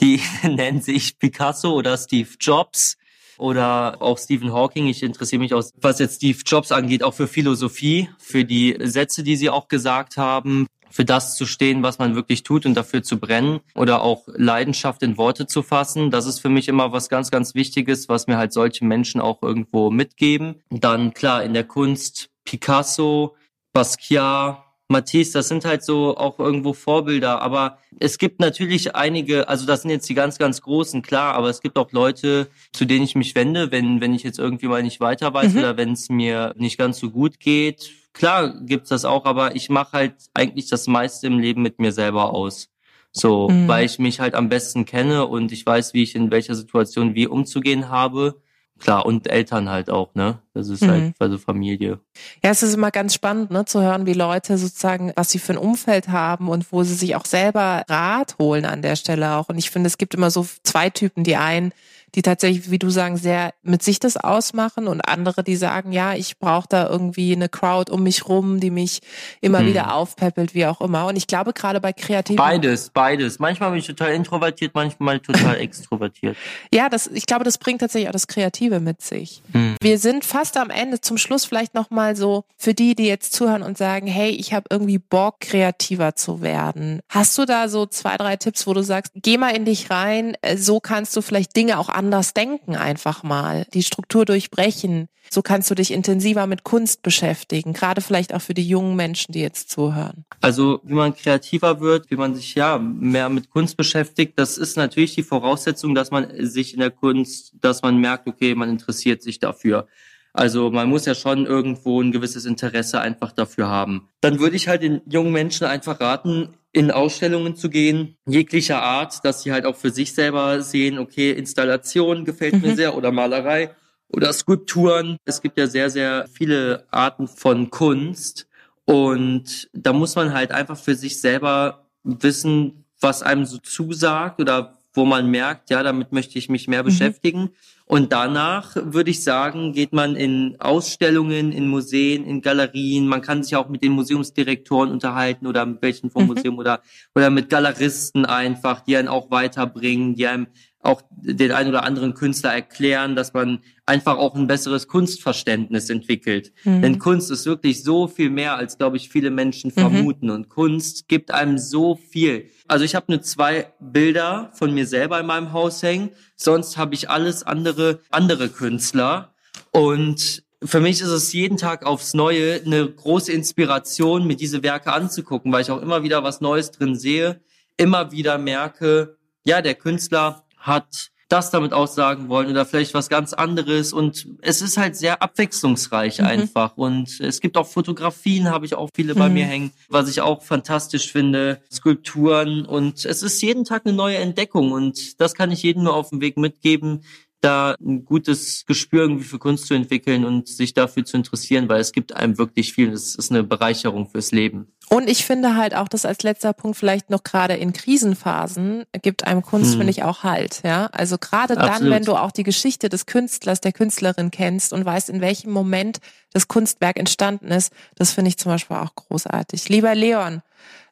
Die 0.00 0.20
nennen 0.42 0.80
sich 0.80 1.20
Picasso 1.20 1.72
oder 1.72 1.96
Steve 1.96 2.30
Jobs 2.40 2.96
oder 3.38 4.02
auch 4.02 4.18
Stephen 4.18 4.52
Hawking. 4.52 4.88
Ich 4.88 5.04
interessiere 5.04 5.38
mich 5.38 5.54
auch, 5.54 5.62
was 5.80 6.00
jetzt 6.00 6.16
Steve 6.16 6.38
Jobs 6.44 6.72
angeht, 6.72 7.04
auch 7.04 7.14
für 7.14 7.28
Philosophie, 7.28 8.10
für 8.18 8.44
die 8.44 8.76
Sätze, 8.80 9.22
die 9.22 9.36
sie 9.36 9.50
auch 9.50 9.68
gesagt 9.68 10.16
haben, 10.16 10.66
für 10.94 11.04
das 11.04 11.34
zu 11.34 11.44
stehen, 11.44 11.82
was 11.82 11.98
man 11.98 12.14
wirklich 12.14 12.44
tut 12.44 12.66
und 12.66 12.74
dafür 12.74 13.02
zu 13.02 13.18
brennen 13.18 13.58
oder 13.74 14.02
auch 14.02 14.28
Leidenschaft 14.28 15.02
in 15.02 15.18
Worte 15.18 15.48
zu 15.48 15.64
fassen. 15.64 16.12
Das 16.12 16.24
ist 16.24 16.38
für 16.38 16.48
mich 16.48 16.68
immer 16.68 16.92
was 16.92 17.08
ganz, 17.08 17.32
ganz 17.32 17.56
Wichtiges, 17.56 18.08
was 18.08 18.28
mir 18.28 18.36
halt 18.36 18.52
solche 18.52 18.84
Menschen 18.84 19.20
auch 19.20 19.42
irgendwo 19.42 19.90
mitgeben. 19.90 20.62
Dann 20.70 21.12
klar 21.12 21.42
in 21.42 21.52
der 21.52 21.64
Kunst 21.64 22.30
Picasso, 22.44 23.34
Basquiat, 23.72 24.62
Matisse, 24.86 25.32
das 25.32 25.48
sind 25.48 25.64
halt 25.64 25.82
so 25.82 26.16
auch 26.16 26.38
irgendwo 26.38 26.74
Vorbilder, 26.74 27.42
aber 27.42 27.78
es 27.98 28.18
gibt 28.18 28.38
natürlich 28.38 28.94
einige, 28.94 29.48
also 29.48 29.66
das 29.66 29.82
sind 29.82 29.90
jetzt 29.90 30.08
die 30.08 30.14
ganz, 30.14 30.38
ganz 30.38 30.60
großen, 30.60 31.02
klar, 31.02 31.34
aber 31.34 31.48
es 31.48 31.60
gibt 31.60 31.76
auch 31.76 31.90
Leute, 31.90 32.48
zu 32.72 32.84
denen 32.84 33.02
ich 33.02 33.16
mich 33.16 33.34
wende, 33.34 33.72
wenn, 33.72 34.00
wenn 34.00 34.14
ich 34.14 34.22
jetzt 34.22 34.38
irgendwie 34.38 34.68
mal 34.68 34.84
nicht 34.84 35.00
weiter 35.00 35.34
weiß 35.34 35.54
mhm. 35.54 35.58
oder 35.58 35.76
wenn 35.76 35.92
es 35.92 36.08
mir 36.08 36.54
nicht 36.56 36.78
ganz 36.78 37.00
so 37.00 37.10
gut 37.10 37.40
geht. 37.40 37.90
Klar 38.14 38.54
gibt's 38.60 38.88
das 38.88 39.04
auch, 39.04 39.26
aber 39.26 39.54
ich 39.56 39.68
mache 39.68 39.92
halt 39.92 40.14
eigentlich 40.32 40.68
das 40.68 40.86
meiste 40.86 41.26
im 41.26 41.38
Leben 41.38 41.62
mit 41.62 41.78
mir 41.78 41.92
selber 41.92 42.32
aus. 42.32 42.70
So, 43.12 43.48
mhm. 43.48 43.68
weil 43.68 43.84
ich 43.84 43.98
mich 43.98 44.18
halt 44.18 44.34
am 44.34 44.48
besten 44.48 44.86
kenne 44.86 45.26
und 45.26 45.52
ich 45.52 45.64
weiß, 45.64 45.94
wie 45.94 46.02
ich 46.02 46.16
in 46.16 46.30
welcher 46.30 46.54
Situation 46.54 47.14
wie 47.14 47.26
umzugehen 47.26 47.88
habe. 47.88 48.40
Klar, 48.80 49.06
und 49.06 49.28
Eltern 49.28 49.70
halt 49.70 49.88
auch, 49.88 50.14
ne? 50.14 50.40
Das 50.52 50.68
ist 50.68 50.82
halt 50.82 51.00
mhm. 51.00 51.04
halt 51.04 51.14
also 51.20 51.38
Familie. 51.38 52.00
Ja, 52.42 52.50
es 52.50 52.64
ist 52.64 52.74
immer 52.74 52.90
ganz 52.90 53.14
spannend, 53.14 53.52
ne, 53.52 53.64
zu 53.64 53.80
hören, 53.80 54.04
wie 54.06 54.14
Leute 54.14 54.58
sozusagen, 54.58 55.12
was 55.14 55.30
sie 55.30 55.38
für 55.38 55.52
ein 55.52 55.58
Umfeld 55.58 56.08
haben 56.08 56.48
und 56.48 56.72
wo 56.72 56.82
sie 56.82 56.94
sich 56.94 57.14
auch 57.14 57.24
selber 57.24 57.84
Rat 57.88 58.36
holen 58.40 58.64
an 58.64 58.82
der 58.82 58.96
Stelle 58.96 59.36
auch. 59.36 59.48
Und 59.48 59.58
ich 59.58 59.70
finde, 59.70 59.86
es 59.86 59.96
gibt 59.96 60.14
immer 60.14 60.30
so 60.30 60.44
zwei 60.64 60.90
Typen. 60.90 61.22
Die 61.22 61.36
einen, 61.36 61.72
die 62.14 62.22
tatsächlich, 62.22 62.70
wie 62.70 62.78
du 62.78 62.90
sagen, 62.90 63.16
sehr 63.16 63.54
mit 63.62 63.82
sich 63.82 63.98
das 63.98 64.16
ausmachen 64.16 64.86
und 64.86 65.00
andere, 65.00 65.42
die 65.42 65.56
sagen, 65.56 65.92
ja, 65.92 66.14
ich 66.14 66.38
brauche 66.38 66.68
da 66.68 66.88
irgendwie 66.88 67.34
eine 67.34 67.48
Crowd 67.48 67.90
um 67.90 68.02
mich 68.04 68.28
rum, 68.28 68.60
die 68.60 68.70
mich 68.70 69.00
immer 69.40 69.60
hm. 69.60 69.66
wieder 69.66 69.94
aufpeppelt, 69.94 70.54
wie 70.54 70.66
auch 70.66 70.80
immer. 70.80 71.06
Und 71.06 71.16
ich 71.16 71.26
glaube 71.26 71.52
gerade 71.52 71.80
bei 71.80 71.92
kreativen 71.92 72.36
beides, 72.36 72.90
beides. 72.90 73.38
Manchmal 73.38 73.70
bin 73.70 73.80
ich 73.80 73.86
total 73.86 74.12
introvertiert, 74.12 74.72
manchmal 74.74 75.18
total 75.20 75.56
extrovertiert. 75.60 76.36
Ja, 76.72 76.88
das, 76.88 77.08
ich 77.08 77.26
glaube, 77.26 77.44
das 77.44 77.58
bringt 77.58 77.80
tatsächlich 77.80 78.08
auch 78.08 78.12
das 78.12 78.28
Kreative 78.28 78.78
mit 78.80 79.02
sich. 79.02 79.42
Hm. 79.52 79.74
Wir 79.80 79.98
sind 79.98 80.24
fast 80.24 80.56
am 80.56 80.70
Ende. 80.70 81.00
Zum 81.00 81.18
Schluss 81.18 81.44
vielleicht 81.44 81.74
noch 81.74 81.90
mal 81.90 82.14
so 82.14 82.44
für 82.56 82.74
die, 82.74 82.94
die 82.94 83.06
jetzt 83.06 83.32
zuhören 83.32 83.62
und 83.62 83.76
sagen, 83.76 84.06
hey, 84.06 84.30
ich 84.30 84.54
habe 84.54 84.66
irgendwie 84.70 84.98
Bock, 84.98 85.40
kreativer 85.40 86.14
zu 86.14 86.42
werden. 86.42 87.00
Hast 87.08 87.36
du 87.38 87.44
da 87.44 87.68
so 87.68 87.86
zwei, 87.86 88.16
drei 88.16 88.36
Tipps, 88.36 88.66
wo 88.66 88.72
du 88.72 88.82
sagst, 88.82 89.12
geh 89.16 89.36
mal 89.36 89.50
in 89.50 89.64
dich 89.64 89.90
rein, 89.90 90.36
äh, 90.42 90.56
so 90.56 90.78
kannst 90.78 91.16
du 91.16 91.20
vielleicht 91.20 91.56
Dinge 91.56 91.78
auch 91.78 91.88
anders 91.88 92.03
denken 92.10 92.76
einfach 92.76 93.22
mal, 93.22 93.66
die 93.74 93.82
Struktur 93.82 94.24
durchbrechen. 94.24 95.08
So 95.30 95.42
kannst 95.42 95.70
du 95.70 95.74
dich 95.74 95.90
intensiver 95.92 96.46
mit 96.46 96.64
Kunst 96.64 97.02
beschäftigen, 97.02 97.72
gerade 97.72 98.00
vielleicht 98.00 98.34
auch 98.34 98.42
für 98.42 98.54
die 98.54 98.66
jungen 98.66 98.96
Menschen, 98.96 99.32
die 99.32 99.40
jetzt 99.40 99.70
zuhören. 99.70 100.24
Also 100.40 100.80
wie 100.84 100.94
man 100.94 101.14
kreativer 101.14 101.80
wird, 101.80 102.10
wie 102.10 102.16
man 102.16 102.34
sich 102.34 102.54
ja 102.54 102.78
mehr 102.78 103.28
mit 103.28 103.50
Kunst 103.50 103.76
beschäftigt, 103.76 104.38
das 104.38 104.58
ist 104.58 104.76
natürlich 104.76 105.14
die 105.14 105.22
Voraussetzung, 105.22 105.94
dass 105.94 106.10
man 106.10 106.28
sich 106.46 106.74
in 106.74 106.80
der 106.80 106.90
Kunst, 106.90 107.54
dass 107.60 107.82
man 107.82 107.98
merkt, 107.98 108.26
okay, 108.26 108.54
man 108.54 108.68
interessiert 108.68 109.22
sich 109.22 109.38
dafür. 109.38 109.86
Also 110.34 110.70
man 110.70 110.88
muss 110.88 111.06
ja 111.06 111.14
schon 111.14 111.46
irgendwo 111.46 112.02
ein 112.02 112.10
gewisses 112.10 112.44
Interesse 112.44 113.00
einfach 113.00 113.30
dafür 113.30 113.68
haben. 113.68 114.08
Dann 114.20 114.40
würde 114.40 114.56
ich 114.56 114.66
halt 114.66 114.82
den 114.82 115.00
jungen 115.06 115.32
Menschen 115.32 115.64
einfach 115.66 116.00
raten, 116.00 116.54
in 116.74 116.90
Ausstellungen 116.90 117.54
zu 117.54 117.70
gehen, 117.70 118.16
jeglicher 118.26 118.82
Art, 118.82 119.24
dass 119.24 119.42
sie 119.42 119.52
halt 119.52 119.64
auch 119.64 119.76
für 119.76 119.90
sich 119.90 120.12
selber 120.12 120.60
sehen, 120.60 120.98
okay, 120.98 121.30
Installation 121.30 122.24
gefällt 122.24 122.56
mhm. 122.56 122.60
mir 122.62 122.74
sehr 122.74 122.96
oder 122.96 123.12
Malerei 123.12 123.70
oder 124.08 124.32
Skulpturen. 124.32 125.16
Es 125.24 125.40
gibt 125.40 125.56
ja 125.56 125.68
sehr, 125.68 125.88
sehr 125.88 126.26
viele 126.32 126.84
Arten 126.90 127.28
von 127.28 127.70
Kunst 127.70 128.48
und 128.84 129.68
da 129.72 129.92
muss 129.92 130.16
man 130.16 130.34
halt 130.34 130.50
einfach 130.50 130.76
für 130.76 130.96
sich 130.96 131.20
selber 131.20 131.86
wissen, 132.02 132.84
was 133.00 133.22
einem 133.22 133.46
so 133.46 133.58
zusagt 133.58 134.40
oder 134.40 134.76
wo 134.94 135.04
man 135.04 135.30
merkt, 135.30 135.70
ja, 135.70 135.84
damit 135.84 136.10
möchte 136.10 136.38
ich 136.40 136.48
mich 136.48 136.66
mehr 136.66 136.82
mhm. 136.82 136.86
beschäftigen. 136.86 137.50
Und 137.86 138.12
danach 138.12 138.76
würde 138.76 139.10
ich 139.10 139.22
sagen, 139.22 139.74
geht 139.74 139.92
man 139.92 140.16
in 140.16 140.56
Ausstellungen, 140.58 141.52
in 141.52 141.68
Museen, 141.68 142.24
in 142.24 142.40
Galerien. 142.40 143.06
Man 143.06 143.20
kann 143.20 143.42
sich 143.42 143.56
auch 143.56 143.68
mit 143.68 143.82
den 143.82 143.92
Museumsdirektoren 143.92 144.90
unterhalten 144.90 145.46
oder 145.46 145.66
mit 145.66 145.82
welchen 145.82 146.10
vom 146.10 146.22
mhm. 146.22 146.28
Museum 146.28 146.58
oder, 146.58 146.80
oder 147.14 147.28
mit 147.28 147.50
Galeristen 147.50 148.24
einfach, 148.24 148.80
die 148.80 148.96
einen 148.96 149.08
auch 149.08 149.30
weiterbringen, 149.30 150.14
die 150.14 150.26
einem 150.26 150.46
auch 150.84 151.02
den 151.10 151.52
ein 151.52 151.68
oder 151.68 151.84
anderen 151.84 152.14
Künstler 152.14 152.52
erklären, 152.52 153.16
dass 153.16 153.32
man 153.32 153.60
einfach 153.86 154.18
auch 154.18 154.34
ein 154.34 154.46
besseres 154.46 154.86
Kunstverständnis 154.86 155.88
entwickelt. 155.88 156.52
Mhm. 156.64 156.82
Denn 156.82 156.98
Kunst 156.98 157.30
ist 157.30 157.46
wirklich 157.46 157.82
so 157.82 158.06
viel 158.06 158.30
mehr, 158.30 158.56
als, 158.56 158.76
glaube 158.76 158.98
ich, 158.98 159.08
viele 159.08 159.30
Menschen 159.30 159.72
mhm. 159.74 159.80
vermuten. 159.80 160.30
Und 160.30 160.48
Kunst 160.50 161.08
gibt 161.08 161.30
einem 161.30 161.58
so 161.58 161.96
viel. 161.96 162.50
Also 162.68 162.84
ich 162.84 162.94
habe 162.94 163.06
nur 163.08 163.22
zwei 163.22 163.72
Bilder 163.80 164.50
von 164.54 164.74
mir 164.74 164.86
selber 164.86 165.18
in 165.20 165.26
meinem 165.26 165.52
Haus 165.52 165.82
hängen. 165.82 166.10
Sonst 166.36 166.76
habe 166.76 166.94
ich 166.94 167.08
alles 167.08 167.42
andere, 167.42 168.00
andere 168.10 168.50
Künstler. 168.50 169.34
Und 169.70 170.44
für 170.62 170.80
mich 170.80 171.00
ist 171.00 171.08
es 171.08 171.32
jeden 171.32 171.56
Tag 171.56 171.86
aufs 171.86 172.14
Neue 172.14 172.60
eine 172.64 172.90
große 172.90 173.32
Inspiration, 173.32 174.26
mir 174.26 174.36
diese 174.36 174.62
Werke 174.62 174.92
anzugucken, 174.92 175.50
weil 175.52 175.62
ich 175.62 175.70
auch 175.70 175.80
immer 175.80 176.02
wieder 176.02 176.22
was 176.24 176.40
Neues 176.40 176.70
drin 176.70 176.94
sehe, 176.96 177.40
immer 177.76 178.12
wieder 178.12 178.38
merke, 178.38 179.16
ja, 179.44 179.60
der 179.60 179.74
Künstler 179.74 180.43
hat 180.64 181.10
das 181.28 181.50
damit 181.50 181.72
aussagen 181.72 182.28
wollen 182.28 182.50
oder 182.50 182.64
vielleicht 182.64 182.94
was 182.94 183.08
ganz 183.08 183.32
anderes. 183.32 183.92
Und 183.92 184.28
es 184.40 184.62
ist 184.62 184.76
halt 184.76 184.96
sehr 184.96 185.22
abwechslungsreich 185.22 186.20
mhm. 186.20 186.26
einfach. 186.26 186.76
Und 186.76 187.20
es 187.20 187.40
gibt 187.40 187.56
auch 187.56 187.66
Fotografien, 187.66 188.50
habe 188.50 188.66
ich 188.66 188.74
auch 188.74 188.88
viele 188.94 189.14
mhm. 189.14 189.18
bei 189.18 189.28
mir 189.28 189.44
hängen, 189.44 189.72
was 189.88 190.08
ich 190.08 190.20
auch 190.20 190.42
fantastisch 190.42 191.10
finde, 191.10 191.60
Skulpturen. 191.72 192.64
Und 192.64 193.04
es 193.04 193.22
ist 193.22 193.42
jeden 193.42 193.64
Tag 193.64 193.82
eine 193.84 193.94
neue 193.94 194.18
Entdeckung. 194.18 194.72
Und 194.72 195.20
das 195.20 195.34
kann 195.34 195.50
ich 195.50 195.62
jedem 195.62 195.84
nur 195.84 195.94
auf 195.94 196.10
dem 196.10 196.20
Weg 196.20 196.36
mitgeben, 196.36 197.02
da 197.40 197.74
ein 197.78 198.06
gutes 198.06 198.64
Gespür 198.64 199.02
irgendwie 199.02 199.24
für 199.24 199.38
Kunst 199.38 199.66
zu 199.66 199.74
entwickeln 199.74 200.24
und 200.24 200.48
sich 200.48 200.72
dafür 200.72 201.04
zu 201.04 201.18
interessieren, 201.18 201.68
weil 201.68 201.80
es 201.80 201.92
gibt 201.92 202.14
einem 202.14 202.38
wirklich 202.38 202.72
viel. 202.72 202.90
Es 202.90 203.14
ist 203.14 203.30
eine 203.30 203.44
Bereicherung 203.44 204.08
fürs 204.08 204.32
Leben. 204.32 204.68
Und 204.94 205.10
ich 205.10 205.24
finde 205.24 205.56
halt 205.56 205.74
auch, 205.74 205.88
dass 205.88 206.06
als 206.06 206.22
letzter 206.22 206.52
Punkt 206.52 206.76
vielleicht 206.76 207.10
noch 207.10 207.24
gerade 207.24 207.54
in 207.54 207.72
Krisenphasen 207.72 208.84
gibt 209.02 209.26
einem 209.26 209.42
Kunst, 209.42 209.72
hm. 209.72 209.78
finde 209.78 209.90
ich, 209.90 210.04
auch 210.04 210.22
halt. 210.22 210.60
Ja, 210.64 210.86
also 210.92 211.18
gerade 211.18 211.56
dann, 211.56 211.90
wenn 211.90 212.04
du 212.04 212.14
auch 212.14 212.30
die 212.30 212.44
Geschichte 212.44 212.88
des 212.88 213.04
Künstlers, 213.06 213.60
der 213.60 213.72
Künstlerin 213.72 214.30
kennst 214.30 214.72
und 214.72 214.84
weißt, 214.84 215.10
in 215.10 215.20
welchem 215.20 215.50
Moment 215.50 215.98
das 216.32 216.46
Kunstwerk 216.46 216.96
entstanden 216.96 217.48
ist, 217.48 217.72
das 217.96 218.12
finde 218.12 218.28
ich 218.28 218.38
zum 218.38 218.52
Beispiel 218.52 218.76
auch 218.76 218.94
großartig. 218.94 219.68
Lieber 219.68 219.96
Leon, 219.96 220.42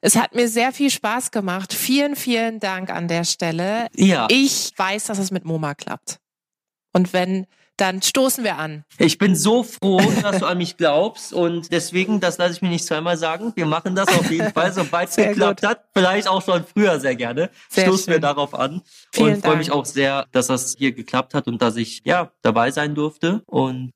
es 0.00 0.16
hat 0.16 0.34
mir 0.34 0.48
sehr 0.48 0.72
viel 0.72 0.90
Spaß 0.90 1.30
gemacht. 1.30 1.72
Vielen, 1.72 2.16
vielen 2.16 2.58
Dank 2.58 2.90
an 2.90 3.06
der 3.06 3.22
Stelle. 3.22 3.86
Ja. 3.94 4.26
Ich 4.30 4.72
weiß, 4.76 5.04
dass 5.04 5.18
es 5.18 5.30
mit 5.30 5.44
MoMA 5.44 5.74
klappt. 5.74 6.18
Und 6.92 7.12
wenn, 7.12 7.46
dann 7.82 8.00
stoßen 8.00 8.44
wir 8.44 8.58
an. 8.58 8.84
Ich 8.98 9.18
bin 9.18 9.34
so 9.34 9.64
froh, 9.64 10.00
dass 10.22 10.38
du 10.38 10.46
an 10.46 10.56
mich 10.58 10.76
glaubst 10.76 11.32
und 11.32 11.72
deswegen, 11.72 12.20
das 12.20 12.38
lasse 12.38 12.54
ich 12.54 12.62
mir 12.62 12.68
nicht 12.68 12.86
zweimal 12.86 13.16
sagen. 13.16 13.52
Wir 13.56 13.66
machen 13.66 13.96
das 13.96 14.06
auf 14.06 14.30
jeden 14.30 14.52
Fall, 14.52 14.72
sobald 14.72 15.08
es 15.08 15.16
geklappt 15.16 15.62
gut. 15.62 15.68
hat. 15.68 15.84
Vielleicht 15.92 16.28
auch 16.28 16.42
schon 16.42 16.64
früher 16.64 17.00
sehr 17.00 17.16
gerne. 17.16 17.50
Sehr 17.68 17.86
stoßen 17.86 18.04
schön. 18.04 18.14
wir 18.14 18.20
darauf 18.20 18.54
an 18.54 18.82
Vielen 19.12 19.34
und 19.34 19.44
freue 19.44 19.56
mich 19.56 19.72
auch 19.72 19.84
sehr, 19.84 20.26
dass 20.30 20.46
das 20.46 20.76
hier 20.78 20.92
geklappt 20.92 21.34
hat 21.34 21.48
und 21.48 21.60
dass 21.60 21.74
ich 21.74 22.02
ja 22.04 22.30
dabei 22.42 22.70
sein 22.70 22.94
durfte. 22.94 23.42
Und 23.46 23.90